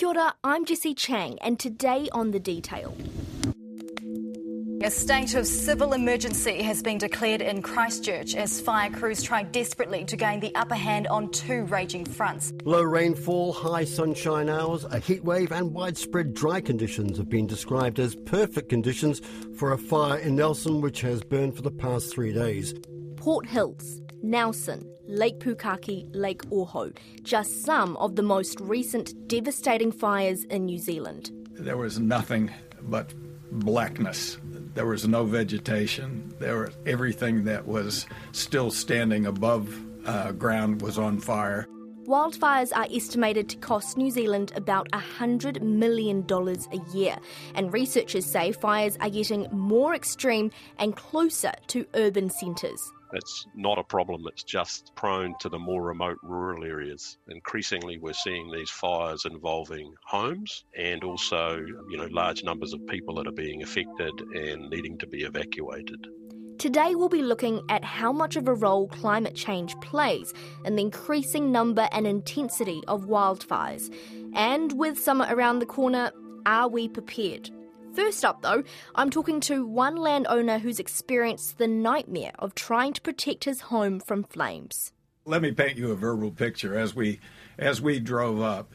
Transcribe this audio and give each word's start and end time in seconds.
Kia 0.00 0.08
ora, 0.08 0.34
I'm 0.42 0.64
Jessie 0.64 0.94
Chiang, 0.94 1.38
and 1.42 1.58
today 1.58 2.08
on 2.12 2.30
The 2.30 2.40
Detail. 2.40 2.96
A 4.82 4.90
state 4.90 5.34
of 5.34 5.46
civil 5.46 5.92
emergency 5.92 6.62
has 6.62 6.82
been 6.82 6.96
declared 6.96 7.42
in 7.42 7.60
Christchurch 7.60 8.34
as 8.34 8.62
fire 8.62 8.88
crews 8.88 9.22
try 9.22 9.42
desperately 9.42 10.06
to 10.06 10.16
gain 10.16 10.40
the 10.40 10.54
upper 10.54 10.74
hand 10.74 11.06
on 11.08 11.30
two 11.32 11.64
raging 11.64 12.06
fronts. 12.06 12.50
Low 12.64 12.80
rainfall, 12.80 13.52
high 13.52 13.84
sunshine 13.84 14.48
hours, 14.48 14.84
a 14.84 15.00
heat 15.00 15.22
wave, 15.22 15.52
and 15.52 15.74
widespread 15.74 16.32
dry 16.32 16.62
conditions 16.62 17.18
have 17.18 17.28
been 17.28 17.46
described 17.46 18.00
as 18.00 18.14
perfect 18.24 18.70
conditions 18.70 19.20
for 19.58 19.72
a 19.72 19.76
fire 19.76 20.18
in 20.18 20.34
Nelson, 20.34 20.80
which 20.80 21.02
has 21.02 21.22
burned 21.22 21.56
for 21.56 21.62
the 21.62 21.70
past 21.70 22.10
three 22.10 22.32
days. 22.32 22.72
Port 23.16 23.44
Hills, 23.44 24.00
Nelson, 24.22 24.88
Lake 25.06 25.38
Pukaki, 25.38 26.08
Lake 26.14 26.42
Ohau, 26.50 26.96
just 27.22 27.64
some 27.64 27.96
of 27.96 28.16
the 28.16 28.22
most 28.22 28.60
recent 28.60 29.28
devastating 29.28 29.92
fires 29.92 30.44
in 30.44 30.66
New 30.66 30.78
Zealand. 30.78 31.30
There 31.52 31.76
was 31.76 31.98
nothing 31.98 32.50
but 32.82 33.12
blackness 33.52 34.38
there 34.74 34.86
was 34.86 35.06
no 35.06 35.24
vegetation. 35.24 36.32
There 36.38 36.60
was 36.60 36.76
everything 36.86 37.44
that 37.44 37.66
was 37.66 38.06
still 38.32 38.70
standing 38.70 39.26
above 39.26 39.78
uh, 40.06 40.32
ground 40.32 40.82
was 40.82 40.98
on 40.98 41.18
fire. 41.20 41.66
Wildfires 42.06 42.74
are 42.74 42.86
estimated 42.90 43.48
to 43.50 43.56
cost 43.58 43.96
New 43.96 44.10
Zealand 44.10 44.52
about 44.56 44.90
$100 44.90 45.60
million 45.60 46.24
a 46.28 46.96
year, 46.96 47.16
and 47.54 47.72
researchers 47.72 48.26
say 48.26 48.52
fires 48.52 48.96
are 49.00 49.10
getting 49.10 49.46
more 49.52 49.94
extreme 49.94 50.50
and 50.78 50.96
closer 50.96 51.52
to 51.68 51.86
urban 51.94 52.30
centres. 52.30 52.92
It's 53.12 53.46
not 53.54 53.78
a 53.78 53.84
problem 53.84 54.22
that's 54.24 54.44
just 54.44 54.92
prone 54.94 55.34
to 55.40 55.48
the 55.48 55.58
more 55.58 55.82
remote 55.82 56.18
rural 56.22 56.64
areas. 56.64 57.18
Increasingly, 57.28 57.98
we're 57.98 58.12
seeing 58.12 58.50
these 58.50 58.70
fires 58.70 59.24
involving 59.24 59.92
homes 60.06 60.64
and 60.76 61.02
also, 61.02 61.58
you 61.88 61.96
know, 61.96 62.08
large 62.10 62.44
numbers 62.44 62.72
of 62.72 62.86
people 62.86 63.14
that 63.16 63.26
are 63.26 63.32
being 63.32 63.62
affected 63.62 64.12
and 64.34 64.70
needing 64.70 64.98
to 64.98 65.06
be 65.06 65.22
evacuated. 65.22 66.06
Today, 66.58 66.94
we'll 66.94 67.08
be 67.08 67.22
looking 67.22 67.62
at 67.70 67.84
how 67.84 68.12
much 68.12 68.36
of 68.36 68.46
a 68.46 68.54
role 68.54 68.86
climate 68.86 69.34
change 69.34 69.74
plays 69.80 70.34
in 70.66 70.76
the 70.76 70.82
increasing 70.82 71.50
number 71.50 71.88
and 71.90 72.06
intensity 72.06 72.82
of 72.86 73.06
wildfires. 73.06 73.90
And 74.34 74.78
with 74.78 74.98
summer 74.98 75.26
around 75.30 75.60
the 75.60 75.66
corner, 75.66 76.12
are 76.44 76.68
we 76.68 76.86
prepared? 76.86 77.50
First 77.94 78.24
up, 78.24 78.42
though, 78.42 78.62
I'm 78.94 79.10
talking 79.10 79.40
to 79.42 79.66
one 79.66 79.96
landowner 79.96 80.58
who's 80.58 80.78
experienced 80.78 81.58
the 81.58 81.66
nightmare 81.66 82.32
of 82.38 82.54
trying 82.54 82.92
to 82.92 83.00
protect 83.00 83.44
his 83.44 83.62
home 83.62 83.98
from 83.98 84.22
flames. 84.22 84.92
Let 85.24 85.42
me 85.42 85.50
paint 85.52 85.76
you 85.76 85.90
a 85.90 85.96
verbal 85.96 86.30
picture. 86.30 86.78
As 86.78 86.94
we 86.94 87.20
as 87.58 87.82
we 87.82 87.98
drove 87.98 88.40
up, 88.40 88.72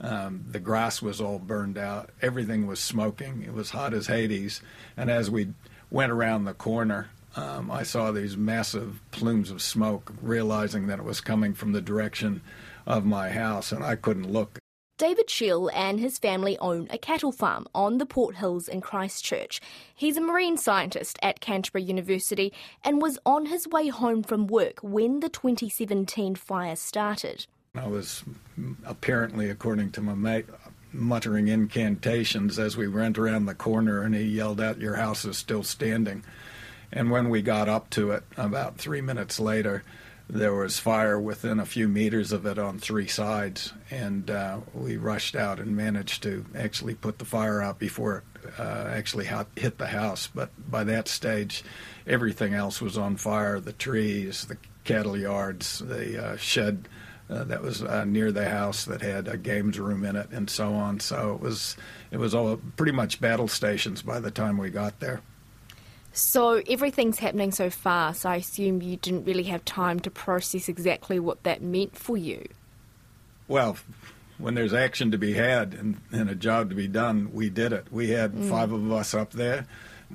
um, 0.00 0.46
the 0.50 0.58
grass 0.58 1.00
was 1.00 1.20
all 1.20 1.38
burned 1.38 1.78
out. 1.78 2.10
Everything 2.22 2.66
was 2.66 2.80
smoking. 2.80 3.42
It 3.42 3.52
was 3.52 3.70
hot 3.70 3.94
as 3.94 4.06
Hades. 4.06 4.62
And 4.96 5.10
as 5.10 5.30
we 5.30 5.52
went 5.90 6.12
around 6.12 6.44
the 6.44 6.54
corner, 6.54 7.10
um, 7.36 7.70
I 7.70 7.82
saw 7.82 8.10
these 8.10 8.36
massive 8.36 9.00
plumes 9.10 9.50
of 9.50 9.60
smoke, 9.60 10.12
realizing 10.22 10.86
that 10.86 10.98
it 10.98 11.04
was 11.04 11.20
coming 11.20 11.54
from 11.54 11.72
the 11.72 11.82
direction 11.82 12.40
of 12.86 13.04
my 13.04 13.30
house, 13.30 13.72
and 13.72 13.84
I 13.84 13.96
couldn't 13.96 14.30
look. 14.32 14.58
David 14.98 15.26
Schiel 15.28 15.70
and 15.74 16.00
his 16.00 16.18
family 16.18 16.56
own 16.58 16.86
a 16.90 16.96
cattle 16.96 17.30
farm 17.30 17.66
on 17.74 17.98
the 17.98 18.06
Port 18.06 18.36
Hills 18.36 18.66
in 18.66 18.80
Christchurch. 18.80 19.60
He's 19.94 20.16
a 20.16 20.22
marine 20.22 20.56
scientist 20.56 21.18
at 21.22 21.40
Canterbury 21.40 21.84
University 21.84 22.50
and 22.82 23.02
was 23.02 23.18
on 23.26 23.46
his 23.46 23.68
way 23.68 23.88
home 23.88 24.22
from 24.22 24.46
work 24.46 24.78
when 24.80 25.20
the 25.20 25.28
2017 25.28 26.34
fire 26.34 26.76
started. 26.76 27.46
I 27.74 27.86
was 27.86 28.24
apparently, 28.86 29.50
according 29.50 29.92
to 29.92 30.00
my 30.00 30.14
mate, 30.14 30.46
muttering 30.94 31.48
incantations 31.48 32.58
as 32.58 32.78
we 32.78 32.88
went 32.88 33.18
around 33.18 33.44
the 33.44 33.54
corner, 33.54 34.00
and 34.00 34.14
he 34.14 34.22
yelled 34.22 34.62
out, 34.62 34.80
Your 34.80 34.96
house 34.96 35.26
is 35.26 35.36
still 35.36 35.62
standing. 35.62 36.24
And 36.90 37.10
when 37.10 37.28
we 37.28 37.42
got 37.42 37.68
up 37.68 37.90
to 37.90 38.12
it, 38.12 38.22
about 38.38 38.78
three 38.78 39.02
minutes 39.02 39.38
later, 39.38 39.82
there 40.28 40.54
was 40.54 40.78
fire 40.78 41.20
within 41.20 41.60
a 41.60 41.66
few 41.66 41.88
meters 41.88 42.32
of 42.32 42.46
it 42.46 42.58
on 42.58 42.78
three 42.78 43.06
sides, 43.06 43.72
and 43.90 44.28
uh, 44.28 44.58
we 44.74 44.96
rushed 44.96 45.36
out 45.36 45.60
and 45.60 45.76
managed 45.76 46.22
to 46.24 46.44
actually 46.54 46.94
put 46.94 47.18
the 47.18 47.24
fire 47.24 47.62
out 47.62 47.78
before 47.78 48.18
it 48.18 48.36
uh, 48.58 48.86
actually 48.88 49.28
hit 49.56 49.78
the 49.78 49.86
house. 49.88 50.28
But 50.32 50.50
by 50.70 50.84
that 50.84 51.08
stage, 51.08 51.62
everything 52.06 52.54
else 52.54 52.80
was 52.80 52.98
on 52.98 53.16
fire 53.16 53.60
the 53.60 53.72
trees, 53.72 54.46
the 54.46 54.58
cattle 54.84 55.16
yards, 55.16 55.78
the 55.78 56.24
uh, 56.24 56.36
shed. 56.36 56.88
Uh, 57.28 57.42
that 57.42 57.60
was 57.60 57.82
uh, 57.82 58.04
near 58.04 58.30
the 58.30 58.48
house 58.48 58.84
that 58.84 59.02
had 59.02 59.26
a 59.26 59.36
games 59.36 59.80
room 59.80 60.04
in 60.04 60.14
it, 60.14 60.28
and 60.30 60.48
so 60.48 60.74
on. 60.74 61.00
So 61.00 61.34
it 61.34 61.40
was 61.40 61.76
it 62.12 62.18
was 62.18 62.36
all 62.36 62.56
pretty 62.76 62.92
much 62.92 63.20
battle 63.20 63.48
stations 63.48 64.00
by 64.00 64.20
the 64.20 64.30
time 64.30 64.58
we 64.58 64.70
got 64.70 65.00
there. 65.00 65.22
So 66.16 66.62
everything's 66.66 67.18
happening 67.18 67.52
so 67.52 67.68
fast. 67.68 68.24
I 68.24 68.36
assume 68.36 68.80
you 68.80 68.96
didn't 68.96 69.24
really 69.26 69.42
have 69.44 69.62
time 69.66 70.00
to 70.00 70.10
process 70.10 70.66
exactly 70.66 71.20
what 71.20 71.42
that 71.42 71.60
meant 71.60 71.94
for 71.94 72.16
you. 72.16 72.48
Well, 73.48 73.76
when 74.38 74.54
there's 74.54 74.72
action 74.72 75.10
to 75.10 75.18
be 75.18 75.34
had 75.34 75.74
and, 75.74 76.00
and 76.10 76.30
a 76.30 76.34
job 76.34 76.70
to 76.70 76.74
be 76.74 76.88
done, 76.88 77.32
we 77.34 77.50
did 77.50 77.74
it. 77.74 77.92
We 77.92 78.08
had 78.08 78.32
mm. 78.32 78.48
five 78.48 78.72
of 78.72 78.90
us 78.90 79.12
up 79.12 79.32
there. 79.32 79.66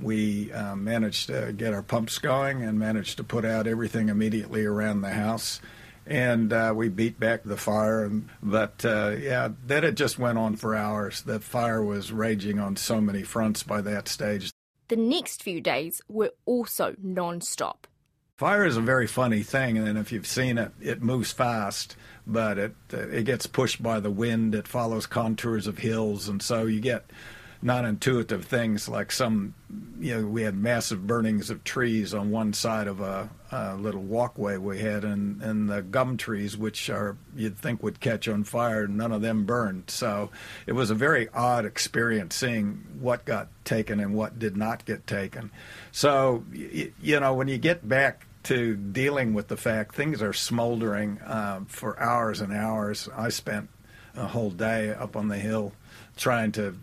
We 0.01 0.51
uh, 0.51 0.75
managed 0.75 1.27
to 1.27 1.53
get 1.55 1.71
our 1.71 1.83
pumps 1.83 2.17
going 2.17 2.63
and 2.63 2.79
managed 2.79 3.17
to 3.17 3.23
put 3.23 3.45
out 3.45 3.67
everything 3.67 4.09
immediately 4.09 4.65
around 4.65 5.01
the 5.01 5.11
house. 5.11 5.61
And 6.07 6.51
uh, 6.51 6.73
we 6.75 6.89
beat 6.89 7.19
back 7.19 7.43
the 7.43 7.57
fire. 7.57 8.09
But 8.41 8.83
uh, 8.83 9.17
yeah, 9.19 9.49
then 9.67 9.83
it 9.83 9.93
just 9.93 10.17
went 10.17 10.39
on 10.39 10.55
for 10.55 10.73
hours. 10.75 11.21
The 11.21 11.39
fire 11.39 11.83
was 11.83 12.11
raging 12.11 12.57
on 12.57 12.75
so 12.75 12.99
many 12.99 13.21
fronts 13.21 13.61
by 13.61 13.81
that 13.81 14.07
stage. 14.07 14.51
The 14.91 14.97
next 14.97 15.41
few 15.41 15.61
days 15.61 16.01
were 16.09 16.33
also 16.45 16.97
non 17.01 17.39
stop. 17.39 17.87
Fire 18.35 18.65
is 18.65 18.75
a 18.75 18.81
very 18.81 19.07
funny 19.07 19.41
thing, 19.41 19.77
and 19.77 19.97
if 19.97 20.11
you've 20.11 20.27
seen 20.27 20.57
it, 20.57 20.73
it 20.81 21.01
moves 21.01 21.31
fast, 21.31 21.95
but 22.27 22.57
it 22.57 22.75
it 22.91 23.23
gets 23.23 23.47
pushed 23.47 23.81
by 23.81 24.01
the 24.01 24.11
wind. 24.11 24.53
It 24.53 24.67
follows 24.67 25.05
contours 25.05 25.65
of 25.65 25.77
hills, 25.77 26.27
and 26.27 26.41
so 26.41 26.65
you 26.65 26.81
get 26.81 27.09
non-intuitive 27.63 28.45
things 28.45 28.89
like 28.89 29.11
some 29.11 29.53
you 29.99 30.15
know 30.15 30.25
we 30.25 30.41
had 30.41 30.55
massive 30.55 31.05
burnings 31.05 31.51
of 31.51 31.63
trees 31.63 32.13
on 32.13 32.31
one 32.31 32.53
side 32.53 32.87
of 32.87 32.99
a, 32.99 33.29
a 33.51 33.75
little 33.75 34.01
walkway 34.01 34.57
we 34.57 34.79
had 34.79 35.03
and 35.03 35.41
and 35.43 35.69
the 35.69 35.81
gum 35.83 36.17
trees 36.17 36.57
which 36.57 36.89
are 36.89 37.15
you'd 37.35 37.57
think 37.57 37.83
would 37.83 37.99
catch 37.99 38.27
on 38.27 38.43
fire 38.43 38.87
none 38.87 39.11
of 39.11 39.21
them 39.21 39.45
burned. 39.45 39.89
So 39.89 40.31
it 40.65 40.73
was 40.73 40.89
a 40.89 40.95
very 40.95 41.29
odd 41.29 41.65
experience 41.65 42.35
seeing 42.35 42.83
what 42.99 43.25
got 43.25 43.47
taken 43.63 43.99
and 43.99 44.15
what 44.15 44.39
did 44.39 44.57
not 44.57 44.85
get 44.85 45.05
taken. 45.05 45.51
So 45.91 46.43
you, 46.51 47.19
know 47.19 47.33
when 47.33 47.47
you 47.47 47.59
get 47.59 47.87
back 47.87 48.25
to 48.43 48.75
dealing 48.75 49.35
with 49.35 49.49
the 49.49 49.57
fact 49.57 49.93
things 49.93 50.21
are 50.21 50.33
smoldering 50.33 51.19
uh, 51.19 51.59
for 51.67 51.99
hours 51.99 52.41
and 52.41 52.51
hours 52.51 53.07
i 53.15 53.29
spent 53.29 53.69
a 54.15 54.25
whole 54.25 54.49
day 54.49 54.89
up 54.89 55.15
on 55.15 55.27
the 55.27 55.37
hill 55.37 55.73
trying 56.17 56.51
to 56.51 56.75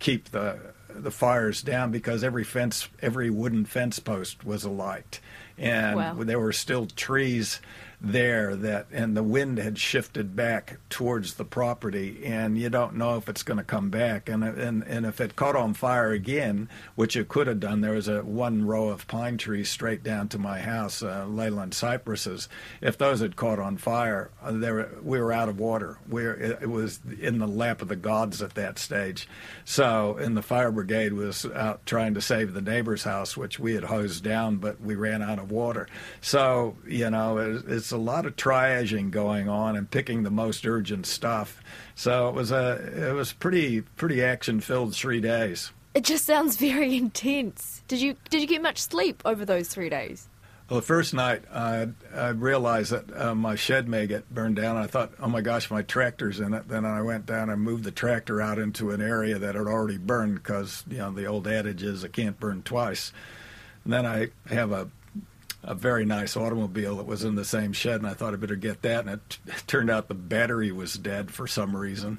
keep 0.00 0.30
the 0.30 0.58
the 0.92 1.10
fires 1.10 1.62
down 1.62 1.92
because 1.92 2.24
every 2.24 2.42
fence, 2.42 2.88
every 3.00 3.30
wooden 3.30 3.64
fence 3.64 4.00
post 4.00 4.44
was 4.44 4.64
alight, 4.64 5.20
and 5.56 5.96
wow. 5.96 6.14
there 6.24 6.40
were 6.40 6.52
still 6.52 6.86
trees 6.86 7.60
there 8.02 8.56
that 8.56 8.86
and 8.92 9.14
the 9.14 9.22
wind 9.22 9.58
had 9.58 9.78
shifted 9.78 10.34
back 10.34 10.78
towards 10.88 11.34
the 11.34 11.44
property 11.44 12.22
and 12.24 12.56
you 12.56 12.70
don't 12.70 12.94
know 12.94 13.16
if 13.16 13.28
it's 13.28 13.42
going 13.42 13.58
to 13.58 13.64
come 13.64 13.90
back. 13.90 14.28
And 14.28 14.42
and 14.42 14.82
and 14.82 15.04
if 15.04 15.20
it 15.20 15.36
caught 15.36 15.54
on 15.54 15.74
fire 15.74 16.10
again 16.10 16.68
which 16.94 17.14
it 17.14 17.28
could 17.28 17.46
have 17.46 17.60
done 17.60 17.82
there 17.82 17.92
was 17.92 18.08
a 18.08 18.22
one 18.22 18.66
row 18.66 18.88
of 18.88 19.06
pine 19.06 19.36
trees 19.36 19.68
straight 19.68 20.02
down 20.02 20.28
to 20.28 20.38
my 20.38 20.60
house 20.60 21.02
uh, 21.02 21.26
leyland 21.28 21.74
cypresses. 21.74 22.48
If 22.80 22.96
those 22.96 23.20
had 23.20 23.36
caught 23.36 23.58
on 23.58 23.76
fire 23.76 24.30
uh, 24.42 24.52
there 24.52 24.90
we 25.02 25.20
were 25.20 25.32
out 25.32 25.50
of 25.50 25.58
water. 25.58 25.98
We 26.08 26.26
it 26.26 26.70
was 26.70 27.00
in 27.20 27.38
the 27.38 27.46
lap 27.46 27.82
of 27.82 27.88
the 27.88 27.96
gods 27.96 28.40
at 28.40 28.54
that 28.54 28.78
stage. 28.78 29.28
So 29.66 30.16
and 30.18 30.34
the 30.36 30.42
fire 30.42 30.72
brigade 30.72 31.12
was 31.12 31.44
out 31.44 31.84
trying 31.84 32.14
to 32.14 32.22
save 32.22 32.54
the 32.54 32.62
neighbor's 32.62 33.04
house 33.04 33.36
which 33.36 33.58
we 33.58 33.74
had 33.74 33.84
hosed 33.84 34.24
down 34.24 34.56
but 34.56 34.80
we 34.80 34.94
ran 34.94 35.20
out 35.22 35.38
of 35.38 35.50
water. 35.50 35.86
So 36.22 36.78
you 36.86 37.10
know 37.10 37.36
it, 37.36 37.64
it's 37.68 37.89
a 37.92 37.98
lot 37.98 38.26
of 38.26 38.36
triaging 38.36 39.10
going 39.10 39.48
on 39.48 39.76
and 39.76 39.90
picking 39.90 40.22
the 40.22 40.30
most 40.30 40.66
urgent 40.66 41.06
stuff. 41.06 41.62
So 41.94 42.28
it 42.28 42.34
was 42.34 42.50
a 42.52 43.10
it 43.10 43.14
was 43.14 43.32
pretty 43.32 43.82
pretty 43.82 44.22
action 44.22 44.60
filled 44.60 44.94
three 44.94 45.20
days. 45.20 45.72
It 45.94 46.04
just 46.04 46.24
sounds 46.24 46.56
very 46.56 46.96
intense. 46.96 47.82
Did 47.88 48.00
you 48.00 48.16
did 48.28 48.40
you 48.40 48.46
get 48.46 48.62
much 48.62 48.78
sleep 48.78 49.22
over 49.24 49.44
those 49.44 49.68
three 49.68 49.88
days? 49.88 50.28
Well, 50.68 50.78
the 50.78 50.86
first 50.86 51.14
night 51.14 51.42
I, 51.52 51.88
I 52.14 52.28
realized 52.28 52.92
that 52.92 53.20
uh, 53.20 53.34
my 53.34 53.56
shed 53.56 53.88
may 53.88 54.06
get 54.06 54.32
burned 54.32 54.54
down. 54.54 54.76
I 54.76 54.86
thought, 54.86 55.10
oh 55.18 55.26
my 55.26 55.40
gosh, 55.40 55.68
my 55.68 55.82
tractor's 55.82 56.38
in 56.38 56.54
it. 56.54 56.68
Then 56.68 56.84
I 56.84 57.02
went 57.02 57.26
down 57.26 57.50
and 57.50 57.60
moved 57.60 57.82
the 57.82 57.90
tractor 57.90 58.40
out 58.40 58.56
into 58.56 58.92
an 58.92 59.02
area 59.02 59.36
that 59.36 59.56
had 59.56 59.66
already 59.66 59.98
burned 59.98 60.36
because 60.36 60.84
you 60.88 60.98
know 60.98 61.10
the 61.10 61.26
old 61.26 61.48
adage 61.48 61.82
is 61.82 62.04
it 62.04 62.12
can't 62.12 62.38
burn 62.38 62.62
twice. 62.62 63.12
And 63.82 63.92
then 63.92 64.06
I 64.06 64.28
have 64.46 64.70
a 64.70 64.88
a 65.62 65.74
very 65.74 66.04
nice 66.04 66.36
automobile 66.36 66.96
that 66.96 67.06
was 67.06 67.24
in 67.24 67.34
the 67.34 67.44
same 67.44 67.72
shed, 67.72 67.96
and 67.96 68.06
I 68.06 68.14
thought 68.14 68.32
I 68.32 68.36
better 68.36 68.56
get 68.56 68.82
that. 68.82 69.00
And 69.00 69.10
it, 69.10 69.20
t- 69.28 69.52
turned 69.66 69.90
out 69.90 70.08
the 70.08 70.14
battery 70.14 70.72
was 70.72 70.94
dead 70.94 71.30
for 71.30 71.46
some 71.46 71.76
reason, 71.76 72.18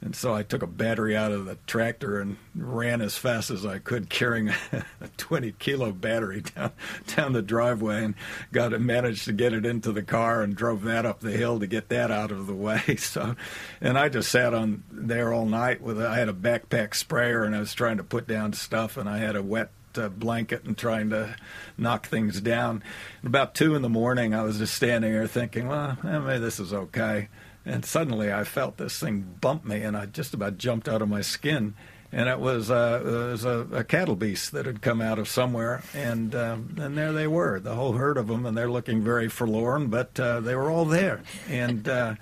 And 0.00 0.14
so 0.14 0.34
I 0.34 0.42
took 0.44 0.62
a 0.62 0.68
battery 0.68 1.16
out 1.16 1.32
of 1.32 1.46
the 1.46 1.56
tractor 1.66 2.20
and 2.20 2.36
ran 2.54 3.00
as 3.00 3.16
fast 3.16 3.50
as 3.50 3.66
I 3.66 3.78
could, 3.78 4.08
carrying 4.08 4.50
a 5.00 5.08
20 5.16 5.52
kilo 5.58 5.90
battery 5.90 6.42
down 6.54 6.72
down 7.16 7.32
the 7.32 7.42
driveway, 7.42 8.04
and 8.04 8.14
got 8.52 8.72
it, 8.72 8.80
managed 8.80 9.24
to 9.24 9.32
get 9.32 9.52
it 9.52 9.66
into 9.66 9.90
the 9.90 10.02
car 10.02 10.42
and 10.42 10.54
drove 10.54 10.82
that 10.84 11.04
up 11.06 11.20
the 11.20 11.32
hill 11.32 11.58
to 11.58 11.66
get 11.66 11.88
that 11.88 12.10
out 12.12 12.30
of 12.30 12.46
the 12.46 12.54
way. 12.54 12.82
So, 12.98 13.34
and 13.80 13.98
I 13.98 14.08
just 14.08 14.30
sat 14.30 14.52
on 14.54 14.82
there 14.90 15.32
all 15.32 15.46
night 15.46 15.80
with 15.80 16.00
I 16.00 16.18
had 16.18 16.28
a 16.28 16.32
backpack 16.32 16.94
sprayer 16.94 17.44
and 17.44 17.54
I 17.54 17.60
was 17.60 17.74
trying 17.74 17.96
to 17.96 18.04
put 18.04 18.26
down 18.28 18.52
stuff, 18.52 18.96
and 18.96 19.08
I 19.08 19.18
had 19.18 19.34
a 19.36 19.42
wet 19.42 19.70
uh, 19.98 20.08
blanket 20.08 20.64
and 20.64 20.76
trying 20.76 21.10
to 21.10 21.36
knock 21.78 22.06
things 22.06 22.40
down. 22.40 22.82
about 23.24 23.54
two 23.54 23.74
in 23.74 23.82
the 23.82 23.88
morning, 23.88 24.34
I 24.34 24.42
was 24.42 24.58
just 24.58 24.74
standing 24.74 25.12
there 25.12 25.26
thinking, 25.26 25.68
well, 25.68 25.98
eh, 26.04 26.18
maybe 26.18 26.38
this 26.38 26.58
is 26.60 26.72
okay. 26.72 27.28
And 27.64 27.84
suddenly 27.84 28.32
I 28.32 28.44
felt 28.44 28.76
this 28.76 28.98
thing 28.98 29.36
bump 29.40 29.64
me, 29.64 29.82
and 29.82 29.96
I 29.96 30.06
just 30.06 30.34
about 30.34 30.58
jumped 30.58 30.88
out 30.88 31.02
of 31.02 31.08
my 31.08 31.20
skin. 31.20 31.74
And 32.12 32.28
it 32.28 32.38
was, 32.38 32.70
uh, 32.70 33.02
it 33.04 33.08
was 33.08 33.44
a, 33.44 33.66
a, 33.72 33.84
cattle 33.84 34.14
beast 34.14 34.52
that 34.52 34.64
had 34.64 34.80
come 34.80 35.00
out 35.02 35.18
of 35.18 35.28
somewhere, 35.28 35.82
and 35.92 36.34
um, 36.36 36.76
and 36.78 36.96
there 36.96 37.12
they 37.12 37.26
were, 37.26 37.58
the 37.58 37.74
whole 37.74 37.94
herd 37.94 38.16
of 38.16 38.28
them, 38.28 38.46
and 38.46 38.56
they're 38.56 38.70
looking 38.70 39.02
very 39.02 39.28
forlorn, 39.28 39.88
but 39.88 40.18
uh, 40.20 40.38
they 40.38 40.54
were 40.54 40.70
all 40.70 40.84
there, 40.84 41.22
and 41.48 41.88
uh, 41.88 42.14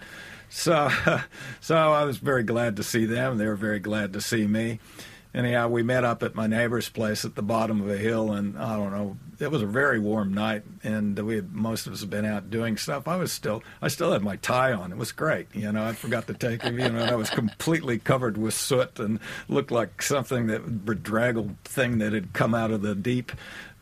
so 0.48 0.88
so 1.60 1.76
I 1.76 2.04
was 2.04 2.16
very 2.16 2.44
glad 2.44 2.76
to 2.76 2.82
see 2.82 3.04
them. 3.04 3.36
They 3.36 3.46
were 3.46 3.56
very 3.56 3.78
glad 3.78 4.14
to 4.14 4.22
see 4.22 4.46
me 4.46 4.80
anyhow, 5.34 5.68
we 5.68 5.82
met 5.82 6.04
up 6.04 6.22
at 6.22 6.34
my 6.34 6.46
neighbor's 6.46 6.88
place 6.88 7.24
at 7.24 7.34
the 7.34 7.42
bottom 7.42 7.80
of 7.80 7.90
a 7.90 7.96
hill, 7.96 8.32
and 8.32 8.56
I 8.58 8.76
don't 8.76 8.92
know, 8.92 9.16
it 9.40 9.50
was 9.50 9.62
a 9.62 9.66
very 9.66 9.98
warm 9.98 10.32
night, 10.32 10.62
and 10.82 11.18
we 11.18 11.36
had 11.36 11.52
most 11.52 11.86
of 11.86 11.92
us 11.92 12.00
had 12.00 12.10
been 12.10 12.24
out 12.24 12.50
doing 12.50 12.76
stuff. 12.76 13.08
I 13.08 13.16
was 13.16 13.32
still, 13.32 13.62
I 13.82 13.88
still 13.88 14.12
had 14.12 14.22
my 14.22 14.36
tie 14.36 14.72
on. 14.72 14.92
It 14.92 14.98
was 14.98 15.12
great, 15.12 15.48
you 15.52 15.70
know. 15.72 15.84
I 15.84 15.92
forgot 15.92 16.26
to 16.28 16.34
take 16.34 16.64
it, 16.64 16.72
you 16.74 16.88
know. 16.88 17.04
I 17.04 17.14
was 17.16 17.30
completely 17.30 17.98
covered 17.98 18.38
with 18.38 18.54
soot 18.54 18.98
and 18.98 19.18
looked 19.48 19.70
like 19.70 20.02
something 20.02 20.46
that 20.46 20.84
bedraggled 20.84 21.58
thing 21.64 21.98
that 21.98 22.12
had 22.12 22.32
come 22.32 22.54
out 22.54 22.70
of 22.70 22.82
the 22.82 22.94
deep. 22.94 23.32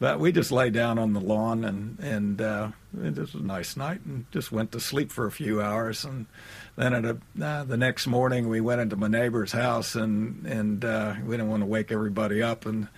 But 0.03 0.19
we 0.19 0.33
just 0.33 0.51
lay 0.51 0.71
down 0.71 0.99
on 0.99 1.13
the 1.13 1.21
lawn, 1.21 1.63
and 1.63 1.97
and 2.01 2.43
uh, 2.43 2.73
it 3.05 3.17
was 3.17 3.35
a 3.35 3.39
nice 3.39 3.77
night, 3.77 4.01
and 4.05 4.27
just 4.33 4.51
went 4.51 4.73
to 4.73 4.81
sleep 4.81 5.13
for 5.13 5.27
a 5.27 5.31
few 5.31 5.63
hours, 5.63 6.05
and 6.05 6.27
then 6.75 6.93
at 6.93 7.05
a, 7.05 7.19
uh, 7.41 7.63
the 7.63 7.77
next 7.77 8.09
morning 8.09 8.49
we 8.49 8.61
went 8.61 8.81
into 8.81 8.97
my 8.97 9.07
neighbor's 9.07 9.53
house 9.53 9.95
and 9.95 10.45
and 10.45 10.85
uh, 10.85 11.15
we 11.25 11.37
didn't 11.37 11.51
want 11.51 11.63
to 11.63 11.67
wake 11.67 11.93
everybody 11.93 12.43
up 12.43 12.67
and 12.67 12.89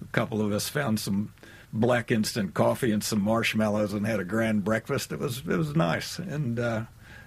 a 0.00 0.12
couple 0.12 0.40
of 0.40 0.52
us 0.52 0.66
found 0.66 0.98
some 0.98 1.34
black 1.70 2.10
instant 2.10 2.54
coffee 2.54 2.92
and 2.92 3.04
some 3.04 3.20
marshmallows 3.20 3.92
and 3.92 4.06
had 4.06 4.18
a 4.18 4.24
grand 4.24 4.64
breakfast. 4.64 5.12
It 5.12 5.18
was 5.18 5.40
it 5.40 5.58
was 5.58 5.76
nice 5.76 6.18
and. 6.18 6.58
Uh, 6.58 6.84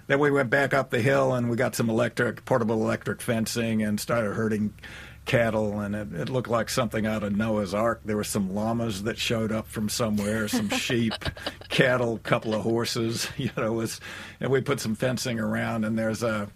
then 0.08 0.20
we 0.20 0.30
went 0.30 0.48
back 0.48 0.72
up 0.72 0.88
the 0.88 1.02
hill 1.02 1.34
and 1.34 1.50
we 1.50 1.56
got 1.56 1.74
some 1.74 1.90
electric, 1.90 2.46
portable 2.46 2.82
electric 2.82 3.20
fencing 3.20 3.82
and 3.82 4.00
started 4.00 4.32
herding 4.32 4.72
cattle, 5.28 5.78
and 5.80 5.94
it, 5.94 6.12
it, 6.14 6.28
looked 6.30 6.48
like 6.48 6.70
something 6.70 7.06
out 7.06 7.22
of 7.22 7.36
Noah's 7.36 7.74
Ark. 7.74 8.00
There 8.04 8.16
were 8.16 8.24
some 8.24 8.54
llamas 8.54 9.02
that 9.04 9.18
showed 9.18 9.52
up 9.52 9.68
from 9.68 9.88
somewhere, 9.88 10.48
some 10.48 10.68
sheep, 10.70 11.12
cattle, 11.68 12.16
a 12.16 12.18
couple 12.20 12.54
of 12.54 12.62
horses. 12.62 13.28
You 13.38 13.50
know, 13.56 13.72
was 13.74 14.00
and 14.40 14.50
we 14.50 14.60
put 14.60 14.80
some 14.80 14.94
fencing 14.94 15.38
around, 15.38 15.84
and 15.84 15.98
there's 15.98 16.22
a, 16.22 16.48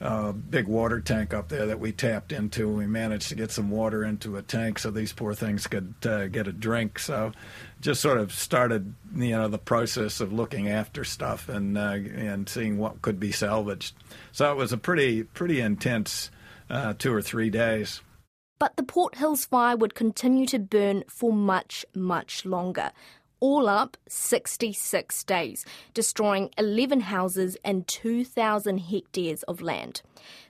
a 0.00 0.32
big 0.32 0.66
water 0.66 1.00
tank 1.00 1.32
up 1.32 1.48
there 1.48 1.66
that 1.66 1.78
we 1.78 1.92
tapped 1.92 2.32
into. 2.32 2.68
We 2.68 2.86
managed 2.86 3.28
to 3.28 3.34
get 3.34 3.50
some 3.50 3.70
water 3.70 4.02
into 4.04 4.36
a 4.36 4.42
tank 4.42 4.78
so 4.78 4.90
these 4.90 5.12
poor 5.12 5.34
things 5.34 5.66
could 5.66 5.94
uh, 6.04 6.26
get 6.26 6.48
a 6.48 6.52
drink. 6.52 6.98
So, 6.98 7.32
just 7.80 8.00
sort 8.00 8.18
of 8.18 8.32
started, 8.32 8.94
you 9.14 9.30
know, 9.30 9.48
the 9.48 9.58
process 9.58 10.20
of 10.20 10.32
looking 10.32 10.68
after 10.68 11.04
stuff 11.04 11.48
and 11.48 11.76
uh, 11.76 11.98
and 12.16 12.48
seeing 12.48 12.78
what 12.78 13.02
could 13.02 13.20
be 13.20 13.30
salvaged. 13.30 13.94
So 14.32 14.50
it 14.50 14.56
was 14.56 14.72
a 14.72 14.78
pretty 14.78 15.22
pretty 15.22 15.60
intense 15.60 16.30
uh, 16.70 16.94
two 16.98 17.12
or 17.12 17.22
three 17.22 17.50
days. 17.50 18.00
But 18.64 18.76
the 18.76 18.82
Port 18.82 19.16
Hills 19.16 19.44
fire 19.44 19.76
would 19.76 19.94
continue 19.94 20.46
to 20.46 20.58
burn 20.58 21.04
for 21.06 21.34
much, 21.34 21.84
much 21.94 22.46
longer. 22.46 22.92
All 23.38 23.68
up, 23.68 23.98
66 24.08 25.22
days, 25.24 25.66
destroying 25.92 26.48
11 26.56 27.00
houses 27.00 27.58
and 27.62 27.86
2,000 27.86 28.78
hectares 28.78 29.42
of 29.42 29.60
land. 29.60 30.00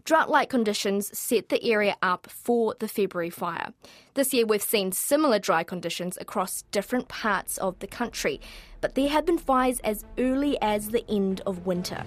Drought 0.05 0.31
like 0.31 0.49
conditions 0.49 1.19
set 1.19 1.49
the 1.49 1.65
area 1.65 1.97
up 2.03 2.29
for 2.31 2.77
the 2.79 2.87
February 2.87 3.31
fire. 3.31 3.73
This 4.15 4.33
year, 4.33 4.47
we've 4.47 4.63
seen 4.63 4.93
similar 4.93 5.41
dry 5.41 5.65
conditions 5.65 6.17
across 6.21 6.63
different 6.71 7.09
parts 7.09 7.59
of 7.59 7.77
the 7.81 7.89
country, 7.89 8.41
but 8.81 8.95
there 8.95 9.09
have 9.09 9.27
been 9.27 9.39
fires 9.39 9.81
as 9.81 10.05
early 10.19 10.57
as 10.63 10.91
the 10.91 11.05
end 11.11 11.41
of 11.47 11.67
winter. 11.67 12.05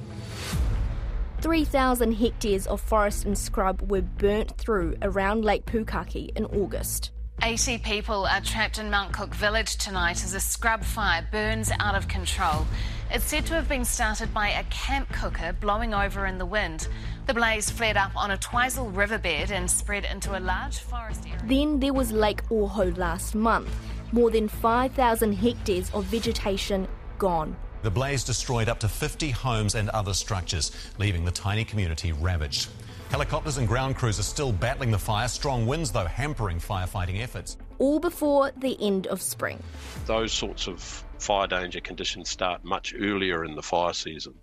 3,000 1.41 2.13
hectares 2.13 2.65
of 2.65 2.81
forest 2.81 3.25
and 3.25 3.37
scrub 3.37 3.91
were 3.91 4.01
burnt 4.01 4.57
through 4.57 4.95
around 5.03 5.45
Lake 5.45 5.65
Pukaki 5.65 6.35
in 6.35 6.45
August. 6.45 7.11
80 7.43 7.77
people 7.77 8.25
are 8.25 8.41
trapped 8.41 8.79
in 8.79 8.89
Mount 8.89 9.13
Cook 9.13 9.35
village 9.35 9.77
tonight 9.77 10.23
as 10.23 10.33
a 10.33 10.39
scrub 10.39 10.83
fire 10.83 11.27
burns 11.31 11.71
out 11.79 11.93
of 11.93 12.07
control. 12.07 12.65
It's 13.11 13.25
said 13.25 13.45
to 13.45 13.53
have 13.53 13.69
been 13.69 13.85
started 13.85 14.33
by 14.33 14.49
a 14.49 14.63
camp 14.65 15.13
cooker 15.13 15.53
blowing 15.53 15.93
over 15.93 16.25
in 16.25 16.39
the 16.39 16.45
wind. 16.45 16.87
The 17.27 17.35
blaze 17.35 17.69
flared 17.69 17.97
up 17.97 18.15
on 18.15 18.31
a 18.31 18.37
Twizel 18.37 18.89
riverbed 18.89 19.51
and 19.51 19.69
spread 19.69 20.05
into 20.05 20.35
a 20.35 20.41
large 20.41 20.79
forest 20.79 21.27
area. 21.27 21.39
Then 21.45 21.79
there 21.79 21.93
was 21.93 22.11
Lake 22.11 22.43
Ohau 22.49 22.97
last 22.97 23.35
month. 23.35 23.69
More 24.11 24.31
than 24.31 24.47
5,000 24.47 25.33
hectares 25.33 25.91
of 25.91 26.05
vegetation 26.05 26.87
gone. 27.19 27.55
The 27.87 27.91
blaze 27.91 28.25
destroyed 28.25 28.67
up 28.67 28.81
to 28.81 28.89
50 28.89 29.29
homes 29.29 29.73
and 29.73 29.87
other 29.91 30.13
structures, 30.13 30.73
leaving 30.97 31.23
the 31.23 31.31
tiny 31.31 31.63
community 31.63 32.11
ravaged. 32.11 32.67
Helicopters 33.11 33.59
and 33.59 33.65
ground 33.65 33.95
crews 33.95 34.19
are 34.19 34.23
still 34.23 34.51
battling 34.51 34.91
the 34.91 34.97
fire. 34.97 35.29
Strong 35.29 35.67
winds, 35.67 35.93
though, 35.93 36.03
hampering 36.03 36.59
firefighting 36.59 37.21
efforts. 37.21 37.55
All 37.79 38.01
before 38.01 38.51
the 38.57 38.77
end 38.81 39.07
of 39.07 39.21
spring. 39.21 39.63
Those 40.05 40.33
sorts 40.33 40.67
of 40.67 40.81
fire 41.17 41.47
danger 41.47 41.79
conditions 41.79 42.27
start 42.27 42.65
much 42.65 42.93
earlier 42.93 43.45
in 43.45 43.55
the 43.55 43.63
fire 43.63 43.93
season. 43.93 44.33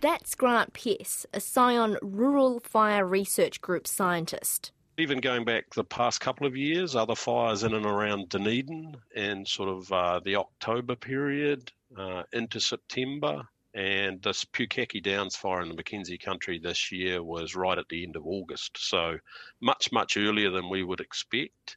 That's 0.00 0.34
Grant 0.34 0.72
Pearce, 0.72 1.24
a 1.32 1.38
Scion 1.38 1.98
Rural 2.02 2.58
Fire 2.58 3.06
Research 3.06 3.60
Group 3.60 3.86
scientist. 3.86 4.72
Even 4.98 5.20
going 5.20 5.44
back 5.44 5.72
the 5.72 5.84
past 5.84 6.20
couple 6.20 6.48
of 6.48 6.56
years, 6.56 6.96
other 6.96 7.14
fires 7.14 7.62
in 7.62 7.74
and 7.74 7.86
around 7.86 8.30
Dunedin 8.30 8.96
and 9.14 9.46
sort 9.46 9.68
of 9.68 9.92
uh, 9.92 10.18
the 10.18 10.34
October 10.34 10.96
period 10.96 11.70
uh, 11.96 12.22
into 12.32 12.60
September. 12.60 13.42
And 13.74 14.20
this 14.22 14.44
Pukaki 14.44 15.02
Downs 15.02 15.36
fire 15.36 15.60
in 15.60 15.68
the 15.68 15.74
Mackenzie 15.74 16.18
country 16.18 16.58
this 16.58 16.90
year 16.90 17.22
was 17.22 17.54
right 17.54 17.78
at 17.78 17.88
the 17.88 18.02
end 18.02 18.16
of 18.16 18.26
August. 18.26 18.76
So 18.76 19.18
much, 19.60 19.92
much 19.92 20.16
earlier 20.16 20.50
than 20.50 20.68
we 20.68 20.82
would 20.82 21.00
expect 21.00 21.76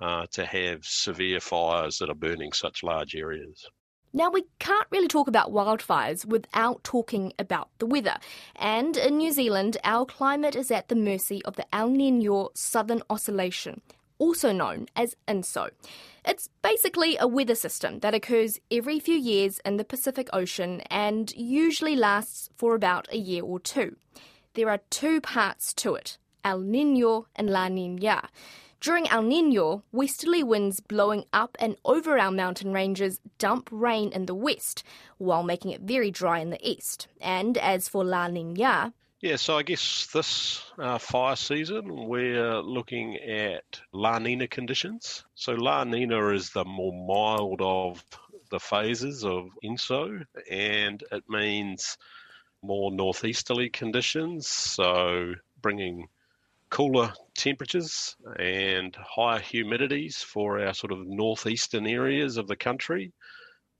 uh, 0.00 0.26
to 0.32 0.44
have 0.44 0.84
severe 0.84 1.40
fires 1.40 1.98
that 1.98 2.10
are 2.10 2.14
burning 2.14 2.52
such 2.52 2.82
large 2.82 3.14
areas. 3.14 3.64
Now, 4.12 4.30
we 4.30 4.44
can't 4.58 4.86
really 4.90 5.08
talk 5.08 5.28
about 5.28 5.52
wildfires 5.52 6.24
without 6.24 6.82
talking 6.82 7.34
about 7.38 7.68
the 7.78 7.86
weather. 7.86 8.16
And 8.56 8.96
in 8.96 9.18
New 9.18 9.32
Zealand, 9.32 9.76
our 9.84 10.06
climate 10.06 10.56
is 10.56 10.70
at 10.70 10.88
the 10.88 10.96
mercy 10.96 11.42
of 11.44 11.56
the 11.56 11.66
El 11.74 11.90
Nino 11.90 12.48
Southern 12.54 13.02
Oscillation, 13.10 13.82
also 14.18 14.52
known 14.52 14.86
as 14.94 15.16
ENSO. 15.26 15.70
It's 16.24 16.48
basically 16.62 17.16
a 17.18 17.26
weather 17.26 17.54
system 17.54 18.00
that 18.00 18.14
occurs 18.14 18.60
every 18.70 18.98
few 18.98 19.16
years 19.16 19.60
in 19.64 19.76
the 19.76 19.84
Pacific 19.84 20.28
Ocean 20.32 20.80
and 20.90 21.32
usually 21.34 21.96
lasts 21.96 22.50
for 22.56 22.74
about 22.74 23.08
a 23.12 23.16
year 23.16 23.42
or 23.42 23.60
two. 23.60 23.96
There 24.54 24.68
are 24.68 24.80
two 24.90 25.20
parts 25.20 25.72
to 25.74 25.94
it 25.94 26.18
El 26.44 26.60
Nino 26.60 27.26
and 27.36 27.50
La 27.50 27.68
Nina. 27.68 28.28
During 28.80 29.08
El 29.08 29.22
Nino, 29.22 29.82
westerly 29.90 30.44
winds 30.44 30.78
blowing 30.78 31.24
up 31.32 31.56
and 31.58 31.76
over 31.84 32.16
our 32.16 32.30
mountain 32.30 32.72
ranges 32.72 33.20
dump 33.38 33.68
rain 33.72 34.12
in 34.12 34.26
the 34.26 34.34
west, 34.34 34.84
while 35.16 35.42
making 35.42 35.72
it 35.72 35.80
very 35.80 36.12
dry 36.12 36.38
in 36.38 36.50
the 36.50 36.68
east. 36.68 37.08
And 37.20 37.58
as 37.58 37.88
for 37.88 38.04
La 38.04 38.28
Nina, 38.28 38.94
yeah, 39.20 39.36
so 39.36 39.58
I 39.58 39.62
guess 39.62 40.06
this 40.12 40.62
uh, 40.78 40.98
fire 40.98 41.36
season 41.36 42.06
we're 42.06 42.60
looking 42.60 43.16
at 43.16 43.80
La 43.92 44.18
Nina 44.18 44.46
conditions. 44.46 45.24
So 45.34 45.52
La 45.52 45.84
Nina 45.84 46.28
is 46.28 46.50
the 46.50 46.64
more 46.64 46.92
mild 46.92 47.60
of 47.60 48.04
the 48.50 48.60
phases 48.60 49.24
of 49.24 49.48
ENSO, 49.64 50.24
and 50.50 51.02
it 51.10 51.24
means 51.28 51.98
more 52.62 52.92
northeasterly 52.92 53.70
conditions. 53.70 54.46
So 54.46 55.34
bringing 55.60 56.08
cooler 56.70 57.12
temperatures 57.34 58.16
and 58.38 58.94
higher 58.96 59.40
humidities 59.40 60.16
for 60.16 60.60
our 60.60 60.74
sort 60.74 60.92
of 60.92 61.06
northeastern 61.06 61.86
areas 61.86 62.36
of 62.36 62.46
the 62.46 62.56
country. 62.56 63.12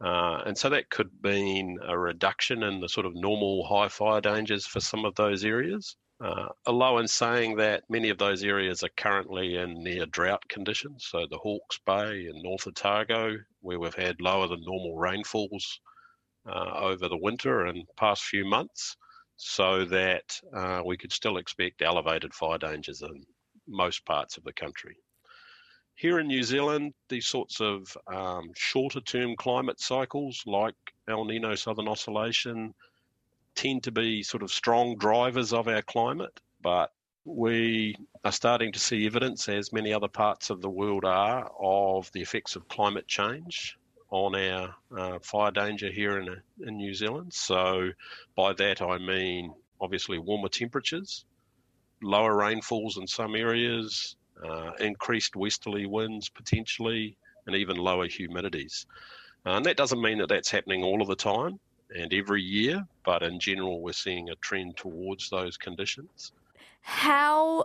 Uh, 0.01 0.43
and 0.47 0.57
so 0.57 0.69
that 0.69 0.91
could 0.91 1.11
mean 1.23 1.79
a 1.87 1.99
reduction 1.99 2.63
in 2.63 2.81
the 2.81 2.89
sort 2.89 3.07
of 3.07 3.15
normal 3.15 3.67
high 3.67 3.89
fire 3.89 4.21
dangers 4.21 4.67
for 4.67 4.81
some 4.81 5.05
of 5.05 5.15
those 5.17 5.45
areas. 5.45 5.97
Uh, 6.21 6.49
although 6.67 6.99
in 6.99 7.07
saying 7.07 7.57
that 7.57 7.85
many 7.89 8.09
of 8.09 8.19
those 8.19 8.43
areas 8.43 8.83
are 8.83 8.91
currently 8.97 9.57
in 9.57 9.83
near 9.85 10.05
drought 10.07 10.43
conditions, 10.49 11.07
so 11.09 11.27
the 11.31 11.39
Hawke's 11.39 11.79
Bay 11.87 12.27
and 12.27 12.43
North 12.43 12.67
Otago, 12.67 13.37
where 13.61 13.79
we've 13.79 13.95
had 13.95 14.21
lower 14.21 14.49
than 14.49 14.61
normal 14.65 14.97
rainfalls 14.97 15.81
uh, 16.49 16.73
over 16.75 17.09
the 17.09 17.17
winter 17.17 17.67
and 17.67 17.87
past 17.97 18.25
few 18.25 18.45
months, 18.45 18.97
so 19.37 19.85
that 19.85 20.41
uh, 20.53 20.83
we 20.85 20.97
could 20.97 21.13
still 21.13 21.37
expect 21.37 21.83
elevated 21.83 22.35
fire 22.35 22.59
dangers 22.59 23.03
in 23.03 23.23
most 23.69 24.05
parts 24.05 24.37
of 24.37 24.45
the 24.45 24.53
country. 24.53 24.97
Here 25.99 26.21
in 26.21 26.29
New 26.29 26.45
Zealand, 26.45 26.95
these 27.09 27.27
sorts 27.27 27.61
of 27.61 27.99
um, 28.07 28.53
shorter 28.55 29.01
term 29.01 29.35
climate 29.35 29.81
cycles 29.81 30.45
like 30.47 30.77
El 31.09 31.25
Nino 31.25 31.57
Southern 31.57 31.89
Oscillation 31.89 32.73
tend 33.57 33.83
to 33.83 33.91
be 33.91 34.23
sort 34.23 34.45
of 34.45 34.53
strong 34.53 34.97
drivers 34.97 35.53
of 35.53 35.67
our 35.67 35.83
climate, 35.83 36.39
but 36.63 36.93
we 37.25 37.97
are 38.25 38.31
starting 38.31 38.71
to 38.71 38.79
see 38.79 39.07
evidence, 39.07 39.49
as 39.49 39.73
many 39.73 39.93
other 39.93 40.07
parts 40.07 40.51
of 40.51 40.61
the 40.61 40.71
world 40.71 41.05
are, 41.05 41.51
of 41.61 42.13
the 42.13 42.23
effects 42.23 42.55
of 42.55 42.69
climate 42.69 43.09
change 43.09 43.77
on 44.11 44.37
our 44.37 44.77
uh, 44.97 45.19
fire 45.19 45.51
danger 45.51 45.91
here 45.91 46.21
in, 46.21 46.29
in 46.65 46.77
New 46.77 46.95
Zealand. 46.95 47.35
So, 47.35 47.89
by 48.37 48.53
that 48.53 48.81
I 48.81 48.99
mean 48.99 49.53
obviously 49.81 50.19
warmer 50.19 50.49
temperatures, 50.49 51.25
lower 52.01 52.37
rainfalls 52.37 52.99
in 52.99 53.09
some 53.09 53.35
areas, 53.35 54.15
uh, 54.45 54.73
increased 54.81 55.37
westerly 55.37 55.87
winds 55.87 56.29
potentially, 56.29 57.17
and 57.47 57.57
even 57.57 57.77
lower 57.77 58.07
humidities. 58.07 58.87
Uh, 59.47 59.51
and 59.51 59.67
that 59.67 59.77
doesn't 59.77 60.03
mean 60.03 60.19
that 60.19 60.29
that's 60.29 60.51
happening 60.51 60.83
all 60.83 61.01
of 61.01 61.09
the 61.09 61.17
time 61.17 61.59
and 61.95 62.13
every 62.13 62.43
year, 62.43 62.87
but 63.05 63.23
in 63.23 63.41
general, 63.41 63.81
we're 63.81 63.93
seeing 63.93 64.29
a 64.29 64.35
trend 64.37 64.77
towards 64.77 65.31
those 65.31 65.57
conditions. 65.57 66.33
How 66.83 67.65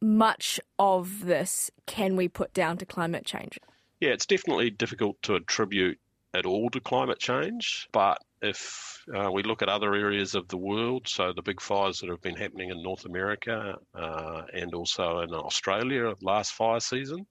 much 0.00 0.60
of 0.78 1.26
this 1.26 1.70
can 1.86 2.16
we 2.16 2.28
put 2.28 2.54
down 2.54 2.78
to 2.78 2.86
climate 2.86 3.24
change? 3.24 3.58
Yeah, 4.00 4.10
it's 4.10 4.26
definitely 4.26 4.70
difficult 4.70 5.20
to 5.22 5.34
attribute 5.34 5.98
it 6.34 6.46
all 6.46 6.70
to 6.70 6.80
climate 6.80 7.18
change, 7.18 7.88
but 7.92 8.22
if 8.42 9.02
uh, 9.14 9.30
we 9.30 9.42
look 9.42 9.62
at 9.62 9.68
other 9.68 9.94
areas 9.94 10.34
of 10.34 10.48
the 10.48 10.56
world, 10.56 11.08
so 11.08 11.32
the 11.32 11.42
big 11.42 11.60
fires 11.60 12.00
that 12.00 12.10
have 12.10 12.20
been 12.20 12.36
happening 12.36 12.70
in 12.70 12.82
North 12.82 13.04
America 13.04 13.76
uh, 13.94 14.42
and 14.52 14.74
also 14.74 15.20
in 15.20 15.32
Australia 15.34 16.14
last 16.20 16.52
fire 16.52 16.80
season, 16.80 17.26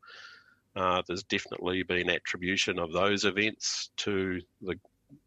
uh, 0.75 1.01
there's 1.07 1.23
definitely 1.23 1.83
been 1.83 2.09
attribution 2.09 2.77
of 2.77 2.91
those 2.91 3.25
events 3.25 3.91
to 3.97 4.39
the 4.61 4.75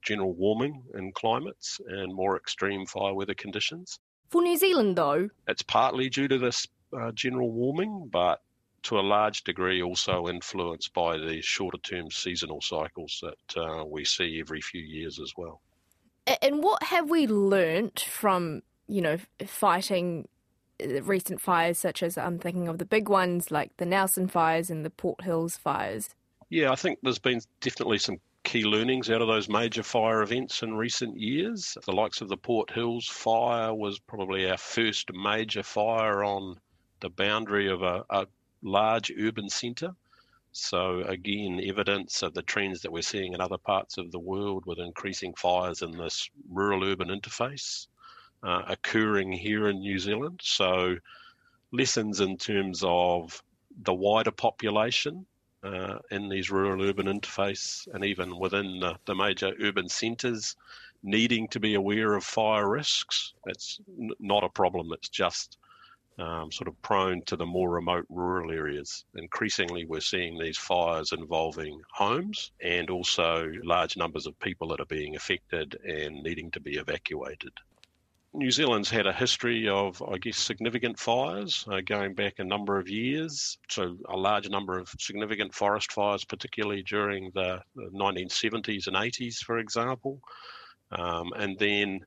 general 0.03 0.35
warming 0.35 0.83
in 0.95 1.13
climates 1.13 1.81
and 1.89 2.15
more 2.15 2.37
extreme 2.37 2.87
fire 2.87 3.15
weather 3.15 3.35
conditions. 3.35 3.99
For 4.29 4.43
New 4.43 4.57
Zealand, 4.57 4.97
though, 4.97 5.29
it's 5.49 5.63
partly 5.63 6.09
due 6.09 6.29
to 6.29 6.39
this 6.39 6.67
uh, 6.97 7.11
general 7.13 7.51
warming, 7.51 8.09
but 8.13 8.41
to 8.83 8.99
a 8.99 9.01
large 9.01 9.45
degree 9.45 9.83
also 9.83 10.29
influenced 10.29 10.93
by 10.95 11.19
the 11.19 11.41
shorter 11.43 11.79
term 11.79 12.11
seasonal 12.11 12.61
cycles 12.61 13.23
that 13.23 13.61
uh, 13.61 13.85
we 13.85 14.05
see 14.05 14.41
every 14.41 14.61
few 14.61 14.81
years 14.81 15.19
as 15.21 15.33
well. 15.37 15.61
And 16.43 16.63
what 16.63 16.83
have 16.85 17.11
we 17.11 17.27
learnt 17.27 18.01
from, 18.01 18.63
you 18.87 19.01
know, 19.01 19.19
fighting 19.47 20.29
uh, 20.83 21.03
recent 21.03 21.41
fires, 21.41 21.79
such 21.79 22.03
as 22.03 22.17
I'm 22.19 22.39
thinking 22.39 22.69
of 22.69 22.79
the 22.79 22.85
big 22.85 23.09
ones 23.09 23.51
like 23.51 23.77
the 23.77 23.87
Nelson 23.87 24.29
fires 24.29 24.71
and 24.71 24.85
the 24.85 24.91
Port 24.91 25.23
Hills 25.23 25.57
fires? 25.57 26.11
Yeah, 26.49 26.73
I 26.73 26.77
think 26.77 26.99
there's 27.03 27.19
been 27.19 27.41
definitely 27.61 27.99
some 27.99 28.19
key 28.43 28.65
learnings 28.65 29.11
out 29.11 29.23
of 29.23 29.29
those 29.29 29.49
major 29.49 29.83
fire 29.83 30.23
events 30.23 30.63
in 30.63 30.75
recent 30.75 31.19
years. 31.19 31.77
The 31.85 31.93
likes 31.93 32.21
of 32.21 32.29
the 32.29 32.37
Port 32.37 32.71
Hills 32.71 33.07
fire 33.07 33.75
was 33.75 33.99
probably 33.99 34.51
our 34.51 34.57
first 34.57 35.11
major 35.13 35.63
fire 35.63 36.25
on 36.25 36.59
the 37.01 37.11
boundary 37.11 37.71
of 37.71 37.83
a, 37.83 38.05
a 38.11 38.27
large 38.63 39.13
urban 39.19 39.49
centre. 39.49 39.95
So, 40.53 41.01
again, 41.03 41.61
evidence 41.65 42.23
of 42.23 42.35
the 42.35 42.43
trends 42.43 42.83
that 42.83 42.93
we're 42.93 43.03
seeing 43.03 43.35
in 43.35 43.41
other 43.41 43.59
parts 43.59 43.99
of 43.99 44.11
the 44.11 44.19
world 44.19 44.65
with 44.67 44.79
increasing 44.79 45.35
fires 45.35 45.83
in 45.83 45.93
this 45.93 46.29
rural 46.49 46.85
urban 46.85 47.09
interface 47.09 47.87
uh, 48.43 48.63
occurring 48.69 49.33
here 49.33 49.69
in 49.69 49.81
New 49.81 49.99
Zealand. 49.99 50.41
So, 50.43 50.97
lessons 51.73 52.21
in 52.21 52.37
terms 52.37 52.83
of 52.85 53.43
the 53.83 53.95
wider 53.95 54.31
population 54.33 55.27
uh, 55.63 55.99
in 56.11 56.29
these 56.29 56.51
rural 56.51 56.83
urban 56.83 57.07
interface 57.07 57.87
and 57.95 58.05
even 58.05 58.39
within 58.39 58.81
the, 58.81 58.97
the 59.05 59.15
major 59.15 59.53
urban 59.63 59.89
centres 59.89 60.57
needing 61.03 61.49
to 61.49 61.61
be 61.61 61.75
aware 61.75 62.15
of 62.15 62.25
fire 62.25 62.69
risks. 62.69 63.35
It's 63.47 63.81
n- 64.01 64.11
not 64.19 64.45
a 64.45 64.49
problem, 64.49 64.93
it's 64.93 65.09
just 65.09 65.59
um, 66.21 66.53
sort 66.53 66.69
of 66.69 66.81
prone 66.83 67.23
to 67.27 67.37
the 67.37 67.47
more 67.47 67.71
remote 67.71 68.07
rural 68.09 68.51
areas. 68.51 69.05
Increasingly, 69.15 69.85
we're 69.85 70.01
seeing 70.01 70.39
these 70.39 70.59
fires 70.59 71.13
involving 71.13 71.81
homes 71.93 72.53
and 72.63 72.91
also 72.91 73.51
large 73.65 73.97
numbers 73.97 74.27
of 74.27 74.39
people 74.41 74.69
that 74.69 74.81
are 74.81 74.87
being 74.87 75.17
affected 75.17 75.79
and 75.85 76.23
needing 76.23 76.51
to 76.53 76.61
be 76.61 76.77
evacuated. 76.77 77.53
New 78.33 78.51
Zealand's 78.51 78.91
had 78.91 79.09
a 79.09 79.13
history 79.13 79.69
of, 79.69 80.01
I 80.03 80.19
guess, 80.19 80.39
significant 80.39 81.01
fires 81.01 81.65
uh, 81.69 81.81
going 81.85 82.15
back 82.15 82.35
a 82.39 82.45
number 82.45 82.79
of 82.79 82.89
years. 82.89 83.59
So, 83.69 83.97
a 84.09 84.17
large 84.17 84.49
number 84.49 84.79
of 84.79 84.89
significant 85.01 85.53
forest 85.53 85.91
fires, 85.91 86.25
particularly 86.25 86.85
during 86.85 87.33
the, 87.35 87.61
the 87.75 87.91
1970s 87.93 88.87
and 88.87 88.95
80s, 88.95 89.39
for 89.39 89.59
example. 89.59 90.21
Um, 90.93 91.33
and 91.37 91.59
then 91.59 92.01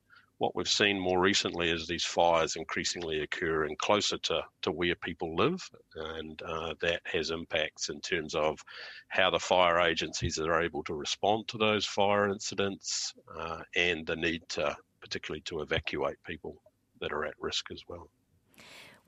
what 0.44 0.54
we've 0.54 0.68
seen 0.68 1.00
more 1.00 1.18
recently 1.18 1.70
is 1.70 1.86
these 1.86 2.04
fires 2.04 2.56
increasingly 2.56 3.20
occurring 3.22 3.74
closer 3.78 4.18
to, 4.18 4.42
to 4.60 4.70
where 4.70 4.94
people 4.94 5.34
live, 5.34 5.66
and 5.96 6.42
uh, 6.42 6.74
that 6.82 7.00
has 7.06 7.30
impacts 7.30 7.88
in 7.88 7.98
terms 8.02 8.34
of 8.34 8.62
how 9.08 9.30
the 9.30 9.38
fire 9.38 9.80
agencies 9.80 10.38
are 10.38 10.60
able 10.60 10.84
to 10.84 10.92
respond 10.92 11.48
to 11.48 11.56
those 11.56 11.86
fire 11.86 12.28
incidents 12.28 13.14
uh, 13.38 13.62
and 13.74 14.06
the 14.06 14.16
need 14.16 14.42
to, 14.50 14.76
particularly 15.00 15.40
to 15.40 15.62
evacuate 15.62 16.18
people 16.26 16.60
that 17.00 17.10
are 17.10 17.24
at 17.24 17.32
risk 17.40 17.64
as 17.72 17.82
well. 17.88 18.10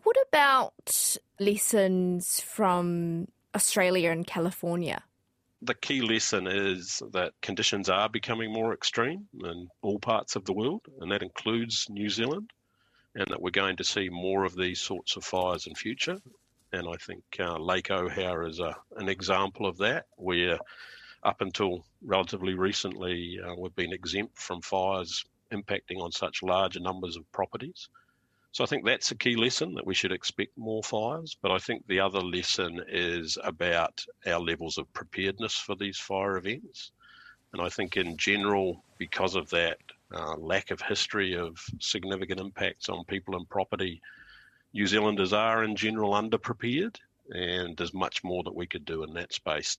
What 0.05 0.17
about 0.29 1.17
lessons 1.39 2.41
from 2.41 3.29
Australia 3.55 4.11
and 4.11 4.27
California? 4.27 5.03
The 5.63 5.75
key 5.75 6.01
lesson 6.01 6.47
is 6.47 7.03
that 7.13 7.33
conditions 7.41 7.89
are 7.89 8.09
becoming 8.09 8.53
more 8.53 8.75
extreme 8.75 9.27
in 9.45 9.69
all 9.83 9.99
parts 9.99 10.37
of 10.37 10.45
the 10.45 10.53
world, 10.53 10.83
and 11.01 11.11
that 11.11 11.23
includes 11.23 11.87
New 11.89 12.11
Zealand, 12.11 12.51
and 13.15 13.27
that 13.29 13.41
we're 13.41 13.51
going 13.51 13.77
to 13.77 13.85
see 13.85 14.09
more 14.09 14.45
of 14.45 14.55
these 14.55 14.81
sorts 14.81 15.17
of 15.17 15.25
fires 15.25 15.67
in 15.67 15.75
future. 15.75 16.19
And 16.73 16.87
I 16.89 16.97
think 16.97 17.23
uh, 17.39 17.59
Lake 17.59 17.89
Ohau 17.89 18.49
is 18.49 18.61
a, 18.61 18.77
an 18.97 19.09
example 19.09 19.67
of 19.67 19.79
that, 19.79 20.07
where 20.17 20.59
up 21.23 21.41
until 21.41 21.85
relatively 22.03 22.55
recently, 22.55 23.41
uh, 23.45 23.55
we've 23.59 23.75
been 23.75 23.93
exempt 23.93 24.39
from 24.39 24.61
fires 24.61 25.25
impacting 25.53 26.01
on 26.01 26.13
such 26.13 26.43
large 26.43 26.79
numbers 26.79 27.17
of 27.17 27.31
properties. 27.33 27.89
So 28.57 28.65
I 28.65 28.69
think 28.69 28.87
that's 28.87 29.11
a 29.11 29.15
key 29.15 29.37
lesson 29.37 29.75
that 29.75 29.87
we 29.87 29.93
should 29.93 30.13
expect 30.13 30.57
more 30.57 30.83
fires. 30.83 31.37
But 31.43 31.51
I 31.51 31.59
think 31.59 31.87
the 31.87 32.01
other 32.01 32.23
lesson 32.23 32.83
is 32.89 33.37
about 33.45 34.03
our 34.27 34.41
levels 34.41 34.79
of 34.79 34.91
preparedness 34.95 35.57
for 35.57 35.77
these 35.77 35.99
fire 35.99 36.39
events. 36.39 36.93
And 37.53 37.61
I 37.61 37.69
think 37.69 37.99
in 37.99 38.17
general, 38.17 38.83
because 38.97 39.35
of 39.35 39.51
that 39.51 39.77
uh, 40.11 40.37
lack 40.39 40.71
of 40.71 40.81
history 40.81 41.37
of 41.37 41.63
significant 41.81 42.41
impacts 42.41 42.89
on 42.89 43.05
people 43.05 43.37
and 43.37 43.47
property, 43.47 44.01
New 44.73 44.87
Zealanders 44.87 45.35
are 45.35 45.63
in 45.63 45.77
general 45.77 46.13
underprepared, 46.13 46.97
and 47.29 47.77
there's 47.77 47.93
much 47.93 48.25
more 48.25 48.43
that 48.43 48.57
we 48.57 48.67
could 48.67 48.87
do 48.87 49.03
in 49.03 49.13
that 49.13 49.35
space. 49.35 49.77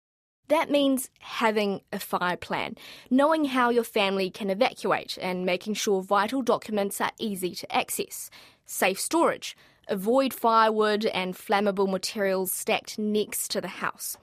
That 0.49 0.71
means 0.71 1.09
having 1.19 1.81
a 1.91 1.99
fire 1.99 2.37
plan, 2.37 2.75
knowing 3.09 3.45
how 3.45 3.69
your 3.69 3.83
family 3.83 4.29
can 4.29 4.49
evacuate, 4.49 5.17
and 5.21 5.45
making 5.45 5.73
sure 5.73 6.01
vital 6.01 6.41
documents 6.41 7.01
are 7.01 7.11
easy 7.19 7.53
to 7.55 7.75
access 7.75 8.29
safe 8.67 8.99
storage, 8.99 9.57
avoid 9.87 10.33
firewood 10.33 11.05
and 11.05 11.35
flammable 11.35 11.89
materials 11.89 12.53
stacked 12.53 12.99
next 12.99 13.49
to 13.51 13.61
the 13.61 13.67
house. 13.67 14.17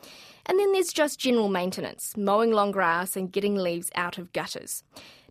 And 0.47 0.59
then 0.59 0.73
there's 0.73 0.93
just 0.93 1.19
general 1.19 1.49
maintenance, 1.49 2.17
mowing 2.17 2.53
long 2.53 2.71
grass 2.71 3.17
and 3.17 3.33
getting 3.33 3.57
leaves 3.57 3.91
out 3.95 4.19
of 4.19 4.33
gutters. 4.33 4.85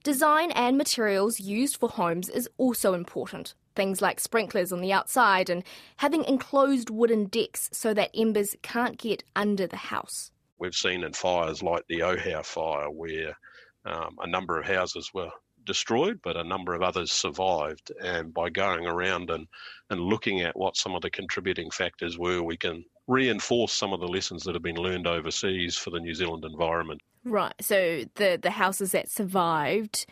Design 0.03 0.51
and 0.51 0.77
materials 0.77 1.39
used 1.39 1.77
for 1.77 1.87
homes 1.87 2.27
is 2.27 2.49
also 2.57 2.93
important. 2.93 3.53
Things 3.75 4.01
like 4.01 4.19
sprinklers 4.19 4.71
on 4.71 4.81
the 4.81 4.91
outside 4.91 5.49
and 5.49 5.63
having 5.97 6.25
enclosed 6.25 6.89
wooden 6.89 7.25
decks 7.25 7.69
so 7.71 7.93
that 7.93 8.11
embers 8.13 8.55
can't 8.61 8.97
get 8.97 9.23
under 9.35 9.65
the 9.65 9.77
house. 9.77 10.31
We've 10.63 10.73
seen 10.73 11.03
in 11.03 11.11
fires 11.11 11.61
like 11.61 11.83
the 11.89 11.99
Ohau 11.99 12.45
fire 12.45 12.89
where 12.89 13.37
um, 13.85 14.15
a 14.21 14.27
number 14.27 14.57
of 14.57 14.65
houses 14.65 15.11
were 15.13 15.29
destroyed, 15.65 16.21
but 16.23 16.37
a 16.37 16.43
number 16.45 16.73
of 16.73 16.81
others 16.81 17.11
survived. 17.11 17.91
And 18.01 18.33
by 18.33 18.49
going 18.49 18.85
around 18.85 19.29
and, 19.29 19.45
and 19.89 19.99
looking 19.99 20.39
at 20.39 20.55
what 20.55 20.77
some 20.77 20.95
of 20.95 21.01
the 21.01 21.09
contributing 21.09 21.69
factors 21.69 22.17
were, 22.17 22.41
we 22.41 22.55
can 22.55 22.85
reinforce 23.07 23.73
some 23.73 23.91
of 23.91 23.99
the 23.99 24.07
lessons 24.07 24.43
that 24.43 24.55
have 24.55 24.63
been 24.63 24.77
learned 24.77 25.05
overseas 25.05 25.75
for 25.75 25.89
the 25.89 25.99
New 25.99 26.13
Zealand 26.13 26.45
environment. 26.45 27.01
Right. 27.25 27.53
So 27.59 28.05
the, 28.15 28.39
the 28.41 28.51
houses 28.51 28.93
that 28.93 29.09
survived, 29.09 30.05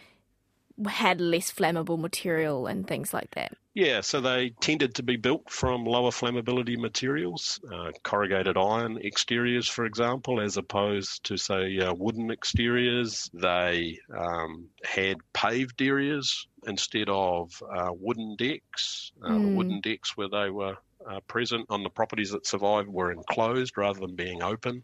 had 0.88 1.22
less 1.22 1.52
flammable 1.52 2.00
material 2.00 2.68
and 2.68 2.88
things 2.88 3.14
like 3.14 3.32
that. 3.32 3.54
Yeah, 3.74 4.02
so 4.02 4.20
they 4.20 4.50
tended 4.60 4.96
to 4.96 5.04
be 5.04 5.16
built 5.16 5.50
from 5.50 5.86
lower 5.86 6.12
flammability 6.12 6.78
materials, 6.78 7.58
uh, 7.72 7.92
corrugated 8.04 8.58
iron 8.58 8.98
exteriors, 8.98 9.68
for 9.68 9.86
example, 9.86 10.42
as 10.42 10.58
opposed 10.58 11.24
to, 11.26 11.38
say, 11.38 11.80
uh, 11.80 11.94
wooden 11.94 12.32
exteriors. 12.32 13.30
They 13.34 13.98
um, 14.14 14.68
had 14.84 15.18
paved 15.32 15.82
areas 15.82 16.48
instead 16.68 17.08
of 17.08 17.64
uh, 17.74 17.92
wooden 17.94 18.36
decks. 18.36 19.14
Mm. 19.22 19.56
Wooden 19.56 19.80
decks 19.80 20.18
where 20.18 20.30
they 20.30 20.50
were 20.50 20.76
uh, 21.10 21.22
present 21.28 21.66
on 21.70 21.84
the 21.84 21.90
properties 21.90 22.32
that 22.32 22.46
survived 22.46 22.90
were 22.90 23.12
enclosed 23.12 23.78
rather 23.78 24.02
than 24.02 24.16
being 24.16 24.44
open. 24.44 24.84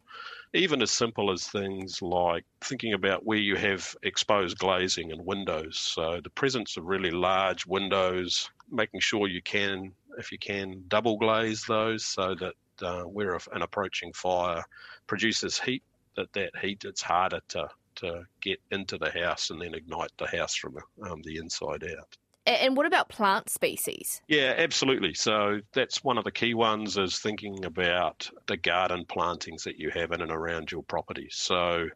Even 0.54 0.82
as 0.82 0.92
simple 0.92 1.32
as 1.32 1.48
things 1.48 2.02
like 2.02 2.46
thinking 2.62 2.94
about 2.94 3.26
where 3.26 3.38
you 3.38 3.56
have 3.56 3.96
exposed 4.04 4.58
glazing 4.58 5.12
and 5.12 5.26
windows. 5.26 5.78
So 5.78 6.22
the 6.24 6.30
presence 6.30 6.78
of 6.78 6.86
really 6.86 7.12
large 7.12 7.66
windows, 7.66 8.50
making 8.72 9.02
sure 9.02 9.28
you 9.28 9.42
can, 9.42 9.92
if 10.18 10.32
you 10.32 10.40
can, 10.40 10.84
double 10.88 11.18
glaze 11.18 11.64
those 11.66 12.06
so 12.06 12.36
that 12.36 12.54
uh, 12.82 13.04
where 13.04 13.38
an 13.54 13.62
approaching 13.62 14.14
fire 14.14 14.64
produces 15.08 15.60
heat, 15.60 15.84
that 16.16 16.32
that 16.34 16.52
heat 16.62 16.84
it's 16.86 17.02
harder 17.02 17.42
to 17.50 17.68
to 17.96 18.24
get 18.42 18.60
into 18.72 18.98
the 18.98 19.12
house 19.12 19.50
and 19.50 19.62
then 19.62 19.74
ignite 19.74 20.12
the 20.18 20.28
house 20.28 20.56
from 20.56 20.78
um, 21.10 21.22
the 21.24 21.38
inside 21.38 21.84
out. 21.84 22.18
And 22.48 22.78
what 22.78 22.86
about 22.86 23.10
plant 23.10 23.50
species? 23.50 24.22
Yeah, 24.28 24.54
absolutely. 24.58 25.14
So 25.14 25.60
that's 25.74 26.02
one 26.02 26.18
of 26.18 26.24
the 26.24 26.32
key 26.32 26.54
ones 26.54 26.98
is 26.98 27.20
thinking 27.20 27.66
about 27.66 28.30
the 28.48 28.56
garden 28.56 29.06
plantings 29.06 29.66
that 29.66 29.78
you 29.78 29.90
have 29.90 30.14
in 30.14 30.22
and 30.22 30.32
around 30.32 30.72
your 30.72 30.84
property. 30.84 31.28
So 31.30 31.90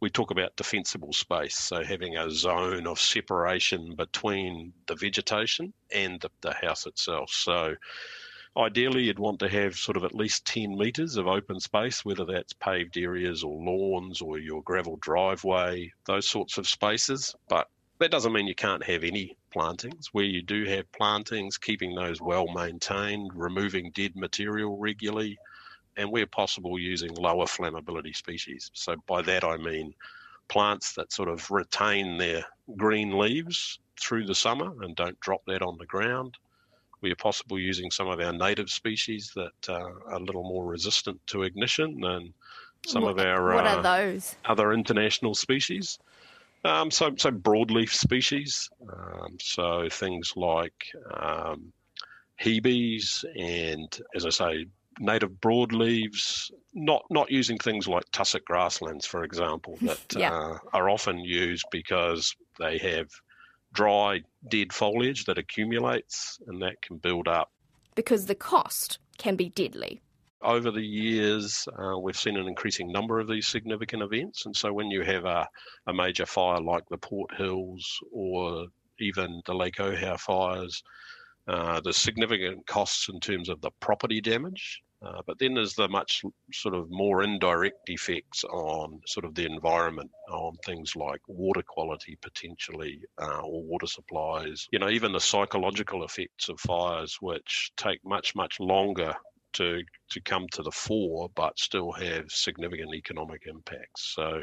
we 0.00 0.08
talk 0.08 0.30
about 0.30 0.54
defensible 0.54 1.12
space, 1.12 1.58
so 1.58 1.82
having 1.82 2.16
a 2.16 2.30
zone 2.30 2.86
of 2.86 3.00
separation 3.00 3.96
between 3.96 4.72
the 4.86 4.94
vegetation 4.94 5.72
and 5.92 6.20
the, 6.20 6.30
the 6.42 6.54
house 6.54 6.86
itself. 6.86 7.30
So 7.30 7.74
ideally 8.56 9.02
you'd 9.02 9.18
want 9.18 9.40
to 9.40 9.48
have 9.48 9.74
sort 9.74 9.96
of 9.96 10.04
at 10.04 10.14
least 10.14 10.44
10 10.46 10.78
metres 10.78 11.16
of 11.16 11.26
open 11.26 11.58
space, 11.58 12.04
whether 12.04 12.24
that's 12.24 12.52
paved 12.52 12.96
areas 12.96 13.42
or 13.42 13.60
lawns 13.60 14.20
or 14.20 14.38
your 14.38 14.62
gravel 14.62 14.96
driveway, 15.00 15.92
those 16.06 16.28
sorts 16.28 16.58
of 16.58 16.68
spaces. 16.68 17.34
But 17.48 17.66
that 17.98 18.10
doesn't 18.10 18.32
mean 18.32 18.46
you 18.46 18.54
can't 18.54 18.84
have 18.84 19.04
any 19.04 19.36
plantings. 19.50 20.08
Where 20.12 20.24
you 20.24 20.42
do 20.42 20.64
have 20.64 20.90
plantings, 20.92 21.58
keeping 21.58 21.94
those 21.94 22.20
well 22.20 22.46
maintained, 22.48 23.30
removing 23.34 23.90
dead 23.94 24.14
material 24.14 24.76
regularly, 24.78 25.38
and 25.96 26.10
where 26.10 26.26
possible, 26.26 26.78
using 26.78 27.12
lower 27.14 27.46
flammability 27.46 28.14
species. 28.14 28.70
So, 28.74 28.96
by 29.06 29.22
that 29.22 29.44
I 29.44 29.56
mean 29.56 29.94
plants 30.48 30.94
that 30.94 31.12
sort 31.12 31.28
of 31.28 31.50
retain 31.50 32.16
their 32.16 32.44
green 32.76 33.18
leaves 33.18 33.78
through 34.00 34.26
the 34.26 34.34
summer 34.34 34.82
and 34.82 34.96
don't 34.96 35.18
drop 35.20 35.42
that 35.46 35.62
on 35.62 35.76
the 35.78 35.86
ground. 35.86 36.36
Where 37.00 37.14
possible, 37.14 37.58
using 37.60 37.92
some 37.92 38.08
of 38.08 38.18
our 38.18 38.32
native 38.32 38.70
species 38.70 39.32
that 39.36 39.68
uh, 39.68 39.74
are 39.74 40.14
a 40.14 40.18
little 40.18 40.42
more 40.42 40.66
resistant 40.66 41.24
to 41.28 41.44
ignition 41.44 42.00
than 42.00 42.34
some 42.86 43.02
what, 43.02 43.18
of 43.18 43.26
our 43.26 43.54
what 43.54 43.66
uh, 43.66 43.76
are 43.76 43.82
those? 43.82 44.34
other 44.44 44.72
international 44.72 45.34
species. 45.34 45.98
Um, 46.64 46.90
so, 46.90 47.14
so 47.16 47.30
broadleaf 47.30 47.90
species. 47.90 48.68
Um, 48.92 49.36
so 49.40 49.88
things 49.90 50.32
like 50.36 50.86
um, 51.14 51.72
hebes 52.42 53.24
and, 53.36 53.98
as 54.14 54.26
I 54.26 54.30
say, 54.30 54.66
native 55.00 55.32
broadleaves. 55.40 56.50
Not 56.74 57.04
not 57.10 57.30
using 57.30 57.58
things 57.58 57.88
like 57.88 58.04
tussock 58.12 58.44
grasslands, 58.44 59.06
for 59.06 59.24
example, 59.24 59.78
that 59.82 60.00
yeah. 60.16 60.32
uh, 60.32 60.58
are 60.72 60.88
often 60.90 61.18
used 61.20 61.64
because 61.70 62.34
they 62.58 62.78
have 62.78 63.08
dry, 63.72 64.22
dead 64.48 64.72
foliage 64.72 65.24
that 65.26 65.38
accumulates, 65.38 66.38
and 66.46 66.62
that 66.62 66.80
can 66.82 66.96
build 66.96 67.28
up. 67.28 67.50
Because 67.94 68.26
the 68.26 68.34
cost 68.34 68.98
can 69.18 69.36
be 69.36 69.48
deadly. 69.50 70.00
Over 70.42 70.70
the 70.70 70.84
years, 70.84 71.66
uh, 71.78 71.98
we've 71.98 72.16
seen 72.16 72.36
an 72.36 72.46
increasing 72.46 72.92
number 72.92 73.18
of 73.18 73.28
these 73.28 73.48
significant 73.48 74.02
events. 74.02 74.46
And 74.46 74.54
so 74.56 74.72
when 74.72 74.90
you 74.90 75.02
have 75.02 75.24
a, 75.24 75.46
a 75.86 75.92
major 75.92 76.26
fire 76.26 76.60
like 76.60 76.84
the 76.88 76.98
Port 76.98 77.34
Hills 77.36 77.98
or 78.12 78.66
even 79.00 79.42
the 79.46 79.54
Lake 79.54 79.76
Ohau 79.76 80.18
fires, 80.18 80.82
uh, 81.48 81.80
there's 81.80 81.96
significant 81.96 82.66
costs 82.66 83.08
in 83.08 83.18
terms 83.20 83.48
of 83.48 83.60
the 83.60 83.70
property 83.80 84.20
damage. 84.20 84.80
Uh, 85.00 85.22
but 85.26 85.38
then 85.38 85.54
there's 85.54 85.74
the 85.74 85.88
much 85.88 86.24
sort 86.52 86.74
of 86.74 86.90
more 86.90 87.22
indirect 87.22 87.88
effects 87.88 88.42
on 88.44 89.00
sort 89.06 89.24
of 89.24 89.34
the 89.34 89.46
environment, 89.46 90.10
on 90.28 90.56
things 90.64 90.96
like 90.96 91.20
water 91.28 91.62
quality 91.62 92.18
potentially, 92.20 93.00
uh, 93.22 93.40
or 93.40 93.62
water 93.62 93.86
supplies. 93.86 94.66
You 94.72 94.80
know, 94.80 94.88
even 94.88 95.12
the 95.12 95.20
psychological 95.20 96.04
effects 96.04 96.48
of 96.48 96.58
fires, 96.58 97.16
which 97.20 97.70
take 97.76 98.04
much, 98.04 98.34
much 98.34 98.58
longer 98.58 99.14
to 99.54 99.82
to 100.10 100.20
come 100.20 100.46
to 100.52 100.62
the 100.62 100.70
fore, 100.70 101.28
but 101.34 101.58
still 101.58 101.92
have 101.92 102.30
significant 102.30 102.94
economic 102.94 103.42
impacts. 103.46 104.14
So, 104.14 104.42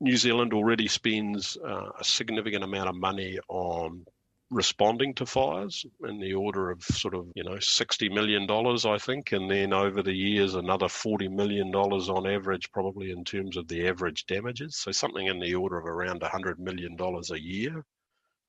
New 0.00 0.16
Zealand 0.16 0.52
already 0.52 0.88
spends 0.88 1.56
uh, 1.56 1.90
a 1.98 2.04
significant 2.04 2.64
amount 2.64 2.88
of 2.88 2.96
money 2.96 3.38
on 3.48 4.04
responding 4.52 5.14
to 5.14 5.24
fires 5.24 5.86
in 6.06 6.20
the 6.20 6.34
order 6.34 6.70
of 6.70 6.82
sort 6.82 7.14
of 7.14 7.26
you 7.34 7.42
know 7.42 7.58
60 7.58 8.08
million 8.10 8.46
dollars 8.46 8.84
I 8.84 8.98
think 8.98 9.32
and 9.32 9.50
then 9.50 9.72
over 9.72 10.02
the 10.02 10.12
years 10.12 10.54
another 10.54 10.90
40 10.90 11.28
million 11.28 11.70
dollars 11.70 12.10
on 12.10 12.26
average 12.26 12.70
probably 12.70 13.12
in 13.12 13.24
terms 13.24 13.56
of 13.56 13.66
the 13.66 13.88
average 13.88 14.26
damages 14.26 14.76
so 14.76 14.92
something 14.92 15.26
in 15.26 15.40
the 15.40 15.54
order 15.54 15.78
of 15.78 15.86
around 15.86 16.20
100 16.20 16.60
million 16.60 16.96
dollars 16.96 17.30
a 17.30 17.40
year 17.40 17.82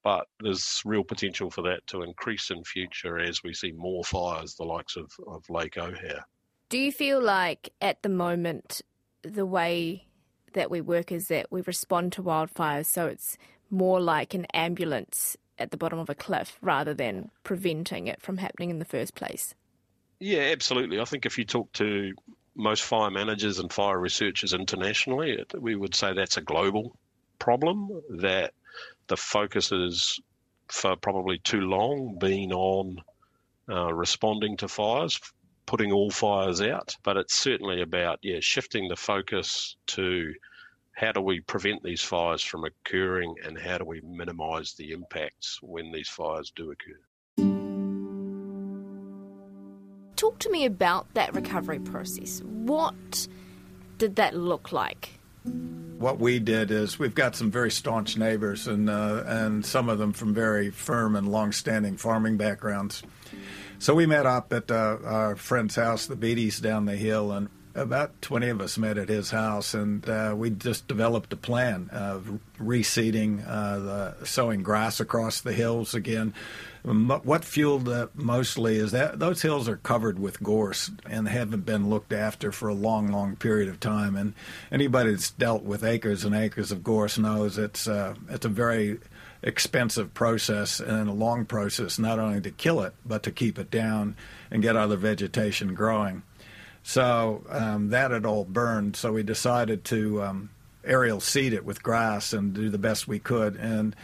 but 0.03 0.27
there's 0.41 0.81
real 0.85 1.03
potential 1.03 1.49
for 1.49 1.61
that 1.63 1.85
to 1.87 2.03
increase 2.03 2.49
in 2.51 2.63
future 2.63 3.17
as 3.17 3.43
we 3.43 3.53
see 3.53 3.71
more 3.71 4.03
fires, 4.03 4.55
the 4.55 4.63
likes 4.63 4.95
of, 4.95 5.11
of 5.27 5.49
Lake 5.49 5.75
Ohau. 5.75 6.21
Do 6.69 6.77
you 6.77 6.91
feel 6.91 7.21
like 7.21 7.71
at 7.81 8.01
the 8.03 8.09
moment 8.09 8.81
the 9.23 9.45
way 9.45 10.07
that 10.53 10.69
we 10.69 10.81
work 10.81 11.11
is 11.11 11.27
that 11.27 11.51
we 11.51 11.61
respond 11.61 12.11
to 12.13 12.23
wildfires, 12.23 12.85
so 12.85 13.07
it's 13.07 13.37
more 13.69 13.99
like 13.99 14.33
an 14.33 14.45
ambulance 14.53 15.37
at 15.57 15.71
the 15.71 15.77
bottom 15.77 15.99
of 15.99 16.09
a 16.09 16.15
cliff 16.15 16.57
rather 16.61 16.93
than 16.93 17.29
preventing 17.43 18.07
it 18.07 18.21
from 18.21 18.37
happening 18.37 18.69
in 18.69 18.79
the 18.79 18.85
first 18.85 19.15
place? 19.15 19.55
Yeah, 20.19 20.49
absolutely. 20.51 20.99
I 20.99 21.05
think 21.05 21.25
if 21.25 21.37
you 21.37 21.45
talk 21.45 21.71
to 21.73 22.13
most 22.55 22.83
fire 22.83 23.11
managers 23.11 23.59
and 23.59 23.71
fire 23.71 23.99
researchers 23.99 24.53
internationally, 24.53 25.43
we 25.59 25.75
would 25.75 25.95
say 25.95 26.13
that's 26.13 26.37
a 26.37 26.41
global 26.41 26.95
problem 27.39 27.89
that 28.09 28.53
the 29.07 29.17
focus 29.17 29.71
is 29.71 30.19
for 30.67 30.95
probably 30.95 31.37
too 31.39 31.61
long 31.61 32.17
been 32.19 32.51
on 32.51 32.97
uh, 33.69 33.93
responding 33.93 34.57
to 34.57 34.67
fires, 34.67 35.19
putting 35.65 35.91
all 35.91 36.09
fires 36.09 36.61
out. 36.61 36.95
But 37.03 37.17
it's 37.17 37.35
certainly 37.35 37.81
about 37.81 38.19
yeah 38.21 38.39
shifting 38.39 38.87
the 38.87 38.95
focus 38.95 39.75
to 39.87 40.33
how 40.93 41.11
do 41.11 41.21
we 41.21 41.39
prevent 41.41 41.83
these 41.83 42.01
fires 42.01 42.43
from 42.43 42.65
occurring 42.65 43.35
and 43.43 43.57
how 43.57 43.79
do 43.79 43.85
we 43.85 44.01
minimise 44.01 44.73
the 44.73 44.91
impacts 44.91 45.59
when 45.61 45.91
these 45.91 46.07
fires 46.07 46.51
do 46.55 46.71
occur. 46.71 46.99
Talk 50.15 50.39
to 50.39 50.51
me 50.51 50.65
about 50.65 51.11
that 51.15 51.33
recovery 51.33 51.79
process. 51.79 52.41
What 52.43 53.27
did 53.97 54.15
that 54.17 54.35
look 54.35 54.71
like? 54.71 55.19
What 56.03 56.19
we 56.19 56.37
did 56.37 56.69
is 56.69 56.99
we've 56.99 57.15
got 57.15 57.33
some 57.33 57.49
very 57.49 57.71
staunch 57.71 58.17
neighbors, 58.17 58.67
and 58.67 58.89
uh, 58.89 59.23
and 59.25 59.65
some 59.65 59.87
of 59.87 59.99
them 59.99 60.11
from 60.11 60.33
very 60.33 60.69
firm 60.69 61.15
and 61.15 61.31
long-standing 61.31 61.95
farming 61.95 62.35
backgrounds. 62.35 63.03
So 63.79 63.95
we 63.95 64.05
met 64.05 64.25
up 64.25 64.51
at 64.51 64.69
uh, 64.69 64.97
our 65.05 65.37
friend's 65.37 65.75
house, 65.75 66.05
the 66.05 66.17
Beatties, 66.17 66.61
down 66.61 66.85
the 66.85 66.97
hill, 66.97 67.31
and 67.31 67.47
about 67.75 68.21
20 68.21 68.49
of 68.49 68.61
us 68.61 68.77
met 68.77 68.97
at 68.97 69.09
his 69.09 69.31
house, 69.31 69.73
and 69.73 70.07
uh, 70.07 70.33
we 70.37 70.49
just 70.49 70.87
developed 70.87 71.33
a 71.33 71.37
plan 71.37 71.89
of 71.91 72.39
reseeding, 72.59 73.43
uh, 73.47 73.79
the, 73.79 74.25
sowing 74.25 74.63
grass 74.63 74.99
across 74.99 75.41
the 75.41 75.53
hills 75.53 75.93
again, 75.93 76.33
what 76.83 77.45
fueled 77.45 77.85
that 77.85 78.09
mostly 78.13 78.75
is 78.75 78.91
that 78.91 79.17
those 79.17 79.41
hills 79.41 79.69
are 79.69 79.77
covered 79.77 80.19
with 80.19 80.43
gorse 80.43 80.91
and 81.09 81.29
haven't 81.29 81.65
been 81.65 81.89
looked 81.89 82.11
after 82.11 82.51
for 82.51 82.67
a 82.67 82.73
long, 82.73 83.07
long 83.07 83.37
period 83.37 83.69
of 83.69 83.79
time. 83.79 84.17
And 84.17 84.33
anybody 84.69 85.11
that's 85.11 85.31
dealt 85.31 85.63
with 85.63 85.83
acres 85.83 86.25
and 86.25 86.35
acres 86.35 86.73
of 86.73 86.83
gorse 86.83 87.17
knows 87.17 87.57
it's 87.57 87.87
uh, 87.87 88.15
it's 88.29 88.45
a 88.45 88.49
very 88.49 88.99
expensive 89.41 90.13
process 90.13 90.81
and 90.81 91.07
a 91.07 91.13
long 91.13 91.45
process, 91.45 91.97
not 91.97 92.19
only 92.19 92.41
to 92.41 92.51
kill 92.51 92.81
it 92.81 92.93
but 93.05 93.23
to 93.23 93.31
keep 93.31 93.57
it 93.57 93.71
down 93.71 94.17
and 94.51 94.61
get 94.61 94.75
other 94.75 94.97
vegetation 94.97 95.73
growing. 95.73 96.21
So 96.83 97.45
um, 97.49 97.89
that 97.89 98.11
had 98.11 98.25
all 98.25 98.45
burned. 98.45 98.95
So 98.95 99.13
we 99.13 99.23
decided 99.23 99.85
to 99.85 100.21
um, 100.21 100.49
aerial 100.83 101.21
seed 101.21 101.53
it 101.53 101.65
with 101.65 101.81
grass 101.81 102.33
and 102.33 102.53
do 102.53 102.69
the 102.69 102.77
best 102.77 103.07
we 103.07 103.19
could. 103.19 103.55
And 103.55 103.95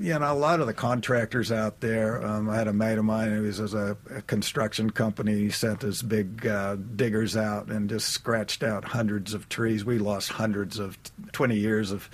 you 0.00 0.16
know, 0.16 0.32
a 0.32 0.34
lot 0.34 0.60
of 0.60 0.66
the 0.66 0.74
contractors 0.74 1.50
out 1.50 1.80
there. 1.80 2.24
Um, 2.24 2.48
I 2.48 2.56
had 2.56 2.68
a 2.68 2.72
mate 2.72 2.98
of 2.98 3.04
mine 3.04 3.30
who 3.30 3.42
was, 3.42 3.74
a, 3.74 3.96
a 4.14 4.22
construction 4.22 4.90
company. 4.90 5.34
He 5.34 5.50
sent 5.50 5.82
his 5.82 6.02
big 6.02 6.46
uh, 6.46 6.76
diggers 6.76 7.36
out 7.36 7.68
and 7.68 7.90
just 7.90 8.08
scratched 8.10 8.62
out 8.62 8.84
hundreds 8.84 9.34
of 9.34 9.48
trees. 9.48 9.84
We 9.84 9.98
lost 9.98 10.30
hundreds 10.30 10.78
of 10.78 10.96
20 11.32 11.56
years 11.56 11.90
of 11.90 12.08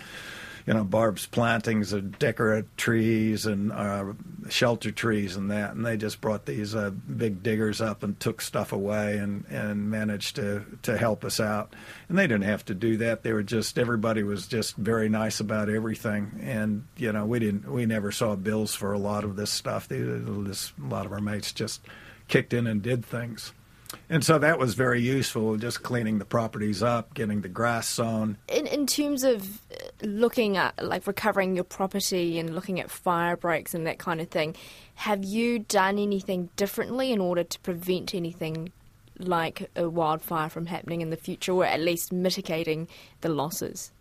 you 0.66 0.72
know, 0.72 0.84
Barb's 0.84 1.26
plantings 1.26 1.92
of 1.92 2.18
decorative 2.18 2.74
trees 2.76 3.44
and 3.44 3.70
uh, 3.70 4.12
shelter 4.48 4.90
trees 4.90 5.36
and 5.36 5.50
that, 5.50 5.74
and 5.74 5.84
they 5.84 5.96
just 5.96 6.20
brought 6.20 6.46
these 6.46 6.74
uh, 6.74 6.90
big 6.90 7.42
diggers 7.42 7.82
up 7.82 8.02
and 8.02 8.18
took 8.18 8.40
stuff 8.40 8.72
away 8.72 9.18
and, 9.18 9.44
and 9.50 9.90
managed 9.90 10.36
to, 10.36 10.64
to 10.82 10.96
help 10.96 11.24
us 11.24 11.38
out. 11.38 11.74
And 12.08 12.18
they 12.18 12.26
didn't 12.26 12.44
have 12.44 12.64
to 12.66 12.74
do 12.74 12.96
that. 12.98 13.22
They 13.22 13.32
were 13.32 13.42
just 13.42 13.78
everybody 13.78 14.22
was 14.22 14.46
just 14.46 14.76
very 14.76 15.08
nice 15.08 15.38
about 15.40 15.68
everything, 15.68 16.40
and 16.42 16.84
you 16.96 17.12
know, 17.12 17.26
we 17.26 17.38
didn't 17.38 17.70
we 17.70 17.84
never 17.84 18.10
saw 18.10 18.34
bills 18.34 18.74
for 18.74 18.92
a 18.92 18.98
lot 18.98 19.24
of 19.24 19.36
this 19.36 19.50
stuff. 19.50 19.88
They, 19.88 19.98
this, 19.98 20.72
a 20.82 20.86
lot 20.86 21.04
of 21.04 21.12
our 21.12 21.20
mates 21.20 21.52
just 21.52 21.82
kicked 22.28 22.54
in 22.54 22.66
and 22.66 22.82
did 22.82 23.04
things. 23.04 23.52
And 24.08 24.24
so 24.24 24.38
that 24.38 24.58
was 24.58 24.74
very 24.74 25.00
useful, 25.00 25.56
just 25.56 25.82
cleaning 25.82 26.18
the 26.18 26.24
properties 26.24 26.82
up, 26.82 27.14
getting 27.14 27.40
the 27.40 27.48
grass 27.48 27.88
sown. 27.88 28.38
In, 28.48 28.66
in 28.66 28.86
terms 28.86 29.24
of 29.24 29.60
looking 30.02 30.56
at 30.56 30.82
like 30.84 31.06
recovering 31.06 31.54
your 31.54 31.64
property 31.64 32.38
and 32.38 32.54
looking 32.54 32.80
at 32.80 32.90
fire 32.90 33.36
breaks 33.36 33.74
and 33.74 33.86
that 33.86 33.98
kind 33.98 34.20
of 34.20 34.28
thing, 34.28 34.56
have 34.94 35.24
you 35.24 35.58
done 35.58 35.98
anything 35.98 36.50
differently 36.56 37.12
in 37.12 37.20
order 37.20 37.44
to 37.44 37.60
prevent 37.60 38.14
anything 38.14 38.72
like 39.18 39.70
a 39.76 39.88
wildfire 39.88 40.48
from 40.48 40.66
happening 40.66 41.00
in 41.00 41.10
the 41.10 41.16
future, 41.16 41.52
or 41.52 41.64
at 41.64 41.80
least 41.80 42.12
mitigating 42.12 42.88
the 43.20 43.28
losses? 43.28 43.92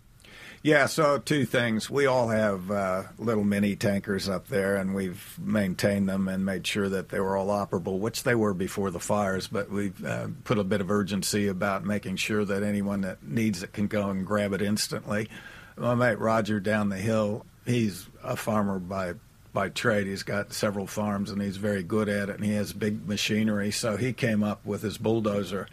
Yeah, 0.64 0.86
so 0.86 1.18
two 1.18 1.46
things. 1.46 1.90
We 1.90 2.06
all 2.06 2.30
have 2.30 2.72
uh, 2.72 3.04
little 3.20 3.44
mini 3.44 3.76
tankers 3.76 4.30
up 4.30 4.48
there, 4.48 4.78
and 4.78 4.96
we've 4.96 5.38
maintained 5.38 6.08
them 6.08 6.30
and 6.30 6.46
made 6.46 6.66
sure 6.66 6.88
that 6.88 7.10
they 7.10 7.20
were 7.20 7.36
all 7.36 7.48
operable, 7.48 8.00
which 8.00 8.24
they 8.24 8.34
were 8.34 8.54
before 8.54 8.90
the 8.90 9.00
fires. 9.00 9.48
But 9.48 9.70
we've 9.70 10.04
uh, 10.06 10.28
put 10.46 10.58
a 10.58 10.64
bit 10.64 10.80
of 10.80 10.90
urgency 10.90 11.50
about 11.50 11.84
making 11.84 12.16
sure 12.16 12.46
that 12.46 12.64
anyone 12.64 13.02
that 13.02 13.22
needs 13.22 13.62
it 13.62 13.74
can 13.74 13.88
go 13.88 14.10
and 14.10 14.26
grab 14.26 14.54
it 14.54 14.62
instantly. 14.62 15.28
My 15.78 15.96
mate 15.96 16.20
Roger 16.20 16.60
down 16.60 16.90
the 16.90 16.98
hill, 16.98 17.46
he's 17.66 18.08
a 18.24 18.36
farmer 18.36 18.80
by 18.80 19.14
by 19.54 19.70
trade. 19.70 20.08
He's 20.08 20.24
got 20.24 20.52
several 20.52 20.88
farms, 20.88 21.30
and 21.30 21.42
he's 21.42 21.58
very 21.58 21.84
good 21.84 22.10
at 22.10 22.30
it, 22.30 22.36
and 22.36 22.44
he 22.44 22.54
has 22.54 22.74
big 22.74 23.08
machinery. 23.08 23.72
So 23.72 23.98
he 23.98 24.12
came 24.12 24.44
up 24.44 24.66
with 24.66 24.82
his 24.82 24.98
bulldozer 24.98 25.68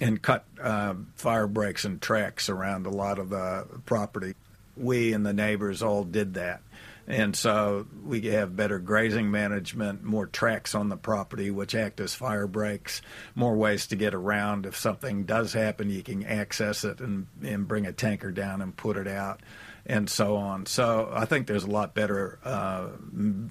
and 0.00 0.20
cut 0.20 0.44
uh, 0.60 0.94
fire 1.14 1.46
breaks 1.46 1.84
and 1.84 2.00
tracks 2.00 2.48
around 2.48 2.86
a 2.86 2.90
lot 2.90 3.18
of 3.18 3.28
the 3.28 3.66
property. 3.84 4.34
We 4.76 5.12
and 5.12 5.24
the 5.26 5.34
neighbors 5.34 5.82
all 5.82 6.04
did 6.04 6.34
that. 6.34 6.62
And 7.06 7.34
so 7.34 7.86
we 8.04 8.20
have 8.26 8.56
better 8.56 8.78
grazing 8.78 9.30
management, 9.30 10.04
more 10.04 10.26
tracks 10.26 10.74
on 10.74 10.88
the 10.88 10.96
property, 10.96 11.50
which 11.50 11.74
act 11.74 12.00
as 12.00 12.14
fire 12.14 12.46
breaks, 12.46 13.02
more 13.34 13.56
ways 13.56 13.86
to 13.88 13.96
get 13.96 14.14
around. 14.14 14.66
If 14.66 14.76
something 14.76 15.24
does 15.24 15.52
happen, 15.52 15.90
you 15.90 16.02
can 16.02 16.24
access 16.24 16.84
it 16.84 17.00
and, 17.00 17.26
and 17.42 17.66
bring 17.66 17.86
a 17.86 17.92
tanker 17.92 18.30
down 18.30 18.62
and 18.62 18.76
put 18.76 18.96
it 18.96 19.08
out, 19.08 19.40
and 19.84 20.08
so 20.08 20.36
on. 20.36 20.66
So 20.66 21.10
I 21.12 21.24
think 21.24 21.46
there's 21.46 21.64
a 21.64 21.70
lot 21.70 21.94
better 21.94 22.38
uh, 22.44 22.88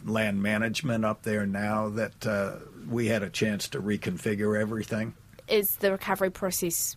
land 0.06 0.42
management 0.42 1.04
up 1.04 1.24
there 1.24 1.46
now 1.46 1.90
that 1.90 2.26
uh, 2.26 2.56
we 2.88 3.08
had 3.08 3.22
a 3.22 3.30
chance 3.30 3.68
to 3.70 3.82
reconfigure 3.82 4.60
everything 4.60 5.14
is 5.52 5.76
the 5.78 5.92
recovery 5.92 6.32
process 6.32 6.96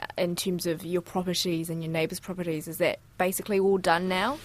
uh, 0.00 0.06
in 0.18 0.36
terms 0.36 0.66
of 0.66 0.84
your 0.84 1.02
properties 1.02 1.70
and 1.70 1.82
your 1.82 1.90
neighbours' 1.90 2.20
properties? 2.20 2.68
Is 2.68 2.78
that 2.78 3.00
basically 3.18 3.58
all 3.58 3.78
done 3.78 4.08
now? 4.08 4.38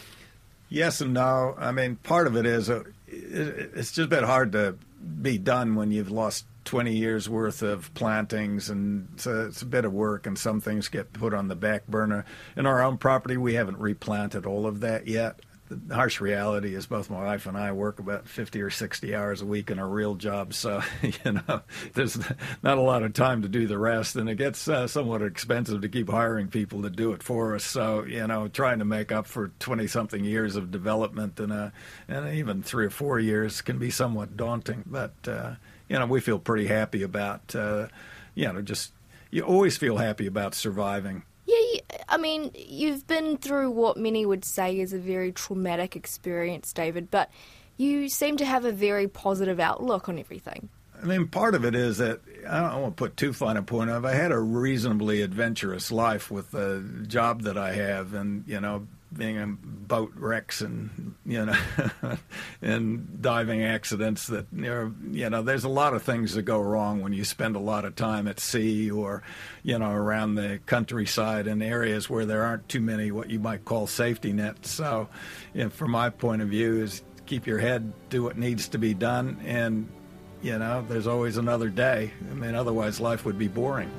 Yes 0.69 1.01
and 1.01 1.13
no. 1.13 1.55
I 1.57 1.71
mean, 1.71 1.97
part 1.97 2.27
of 2.27 2.35
it 2.35 2.45
is 2.45 2.69
uh, 2.69 2.83
it's 3.07 3.91
just 3.91 3.99
a 3.99 4.07
bit 4.07 4.23
hard 4.23 4.51
to 4.53 4.75
be 5.21 5.37
done 5.37 5.75
when 5.75 5.91
you've 5.91 6.11
lost 6.11 6.45
20 6.65 6.93
years 6.93 7.27
worth 7.27 7.63
of 7.63 7.91
plantings, 7.95 8.69
and 8.69 9.07
it's 9.15 9.61
a, 9.61 9.65
bit 9.65 9.85
of 9.85 9.91
work, 9.91 10.27
and 10.27 10.37
some 10.37 10.61
things 10.61 10.87
get 10.87 11.11
put 11.13 11.33
on 11.33 11.47
the 11.47 11.55
back 11.55 11.87
burner. 11.87 12.25
In 12.55 12.67
our 12.67 12.83
own 12.83 12.97
property, 12.97 13.37
we 13.37 13.55
haven't 13.55 13.79
replanted 13.79 14.45
all 14.45 14.67
of 14.67 14.81
that 14.81 15.07
yet 15.07 15.39
the 15.69 15.95
harsh 15.95 16.19
reality 16.19 16.73
is 16.73 16.87
both 16.87 17.09
my 17.09 17.23
wife 17.23 17.45
and 17.45 17.55
I 17.55 17.71
work 17.71 17.99
about 17.99 18.27
50 18.27 18.61
or 18.61 18.69
60 18.69 19.15
hours 19.15 19.41
a 19.41 19.45
week 19.45 19.69
in 19.69 19.77
our 19.77 19.87
real 19.87 20.15
jobs. 20.15 20.57
So, 20.57 20.81
you 21.01 21.31
know, 21.31 21.61
there's 21.93 22.17
not 22.63 22.77
a 22.77 22.81
lot 22.81 23.03
of 23.03 23.13
time 23.13 23.43
to 23.43 23.47
do 23.47 23.67
the 23.67 23.77
rest. 23.77 24.15
And 24.15 24.29
it 24.29 24.35
gets 24.35 24.67
uh, 24.67 24.87
somewhat 24.87 25.21
expensive 25.21 25.81
to 25.81 25.89
keep 25.89 26.09
hiring 26.09 26.47
people 26.47 26.81
to 26.81 26.89
do 26.89 27.13
it 27.13 27.21
for 27.21 27.55
us. 27.55 27.63
So, 27.63 28.03
you 28.03 28.25
know, 28.25 28.47
trying 28.47 28.79
to 28.79 28.85
make 28.85 29.11
up 29.11 29.27
for 29.27 29.49
20 29.59 29.87
something 29.87 30.25
years 30.25 30.55
of 30.55 30.71
development 30.71 31.39
and, 31.39 31.53
uh, 31.53 31.69
and 32.07 32.33
even 32.33 32.63
three 32.63 32.85
or 32.85 32.91
four 32.91 33.19
years 33.19 33.61
can 33.61 33.77
be 33.77 33.91
somewhat 33.91 34.35
daunting. 34.35 34.83
But, 34.87 35.13
uh, 35.27 35.55
you 35.87 35.99
know, 35.99 36.07
we 36.07 36.19
feel 36.19 36.39
pretty 36.39 36.67
happy 36.67 37.03
about, 37.03 37.55
uh, 37.55 37.87
you 38.33 38.51
know, 38.51 38.61
just, 38.61 38.91
you 39.31 39.43
always 39.43 39.77
feel 39.77 39.97
happy 39.97 40.25
about 40.25 40.55
surviving 40.55 41.23
I 42.09 42.17
mean, 42.17 42.51
you've 42.55 43.05
been 43.07 43.37
through 43.37 43.71
what 43.71 43.97
many 43.97 44.25
would 44.25 44.43
say 44.43 44.79
is 44.79 44.93
a 44.93 44.99
very 44.99 45.31
traumatic 45.31 45.95
experience, 45.95 46.73
David, 46.73 47.11
but 47.11 47.29
you 47.77 48.09
seem 48.09 48.37
to 48.37 48.45
have 48.45 48.65
a 48.65 48.71
very 48.71 49.07
positive 49.07 49.59
outlook 49.59 50.09
on 50.09 50.19
everything. 50.19 50.69
I 51.01 51.05
mean, 51.05 51.27
part 51.27 51.55
of 51.55 51.63
it 51.63 51.75
is 51.75 51.99
that 51.99 52.19
I 52.47 52.59
don't 52.59 52.81
want 52.81 52.97
to 52.97 53.01
put 53.01 53.15
too 53.15 53.31
fine 53.31 53.55
a 53.55 53.63
point 53.63 53.89
of. 53.89 54.03
I 54.03 54.13
had 54.13 54.31
a 54.31 54.39
reasonably 54.39 55.21
adventurous 55.21 55.91
life 55.91 56.29
with 56.29 56.51
the 56.51 56.83
job 57.07 57.43
that 57.43 57.57
I 57.57 57.73
have, 57.73 58.13
and 58.13 58.43
you 58.47 58.59
know, 58.59 58.85
being 59.15 59.37
in 59.37 59.57
boat 59.61 60.11
wrecks 60.15 60.61
and 60.61 61.15
you 61.25 61.43
know 61.43 61.55
and 62.61 63.21
diving 63.21 63.63
accidents 63.63 64.27
that 64.27 64.45
you 64.53 65.29
know 65.29 65.41
there's 65.41 65.63
a 65.63 65.69
lot 65.69 65.93
of 65.93 66.03
things 66.03 66.35
that 66.35 66.43
go 66.43 66.61
wrong 66.61 67.01
when 67.01 67.11
you 67.11 67.23
spend 67.23 67.55
a 67.55 67.59
lot 67.59 67.85
of 67.85 67.95
time 67.95 68.27
at 68.27 68.39
sea 68.39 68.91
or 68.91 69.23
you 69.63 69.77
know 69.79 69.91
around 69.91 70.35
the 70.35 70.59
countryside 70.65 71.47
in 71.47 71.61
areas 71.61 72.09
where 72.09 72.25
there 72.25 72.43
aren't 72.43 72.69
too 72.69 72.81
many 72.81 73.11
what 73.11 73.29
you 73.29 73.39
might 73.39 73.65
call 73.65 73.87
safety 73.87 74.31
nets. 74.31 74.69
So 74.69 75.09
you 75.53 75.63
know, 75.63 75.69
from 75.69 75.91
my 75.91 76.09
point 76.09 76.41
of 76.41 76.49
view 76.49 76.81
is 76.81 77.01
keep 77.25 77.47
your 77.47 77.59
head 77.59 77.91
do 78.09 78.23
what 78.23 78.37
needs 78.37 78.67
to 78.69 78.77
be 78.77 78.93
done 78.93 79.39
and 79.45 79.89
you 80.41 80.57
know 80.57 80.85
there's 80.87 81.07
always 81.07 81.37
another 81.37 81.69
day. 81.69 82.11
I 82.29 82.33
mean 82.35 82.53
otherwise 82.53 82.99
life 82.99 83.25
would 83.25 83.39
be 83.39 83.47
boring 83.47 83.89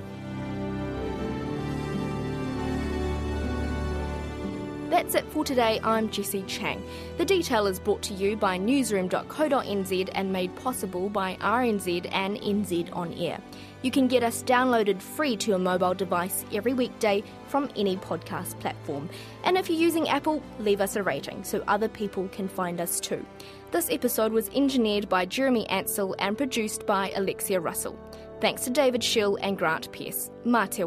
That's 5.11 5.27
it 5.27 5.33
for 5.33 5.45
today. 5.45 5.81
I'm 5.83 6.09
Jessie 6.09 6.45
Chiang. 6.47 6.81
The 7.19 7.25
detail 7.25 7.67
is 7.67 7.81
brought 7.81 8.01
to 8.03 8.15
you 8.15 8.37
by 8.37 8.57
newsroom.co.nz 8.57 10.09
and 10.15 10.33
made 10.33 10.55
possible 10.55 11.09
by 11.09 11.37
RNZ 11.41 12.09
and 12.13 12.37
NZ 12.39 12.95
On 12.95 13.13
Air. 13.15 13.41
You 13.83 13.91
can 13.91 14.07
get 14.07 14.23
us 14.23 14.45
downloaded 14.45 15.03
free 15.03 15.37
to 15.39 15.51
your 15.51 15.59
mobile 15.59 15.95
device 15.95 16.45
every 16.53 16.75
weekday 16.75 17.25
from 17.49 17.69
any 17.75 17.97
podcast 17.97 18.61
platform. 18.61 19.11
And 19.43 19.59
if 19.59 19.69
you're 19.69 19.81
using 19.81 20.09
Apple, 20.09 20.45
leave 20.61 20.81
us 20.81 20.95
a 20.95 21.03
rating 21.03 21.43
so 21.43 21.65
other 21.67 21.89
people 21.89 22.29
can 22.29 22.47
find 22.47 22.81
us 22.81 23.01
too. 23.01 23.27
This 23.73 23.91
episode 23.91 24.31
was 24.31 24.49
engineered 24.51 25.09
by 25.09 25.27
Jeremy 25.27 25.69
Ansell 25.71 26.15
and 26.21 26.39
produced 26.39 26.87
by 26.87 27.11
Alexia 27.17 27.59
Russell. 27.59 27.99
Thanks 28.41 28.63
to 28.63 28.71
David 28.71 29.01
Schiel 29.01 29.39
and 29.43 29.59
Grant 29.59 29.91
Pearce. 29.91 30.31
Mā 30.47 30.71
te. 30.71 30.85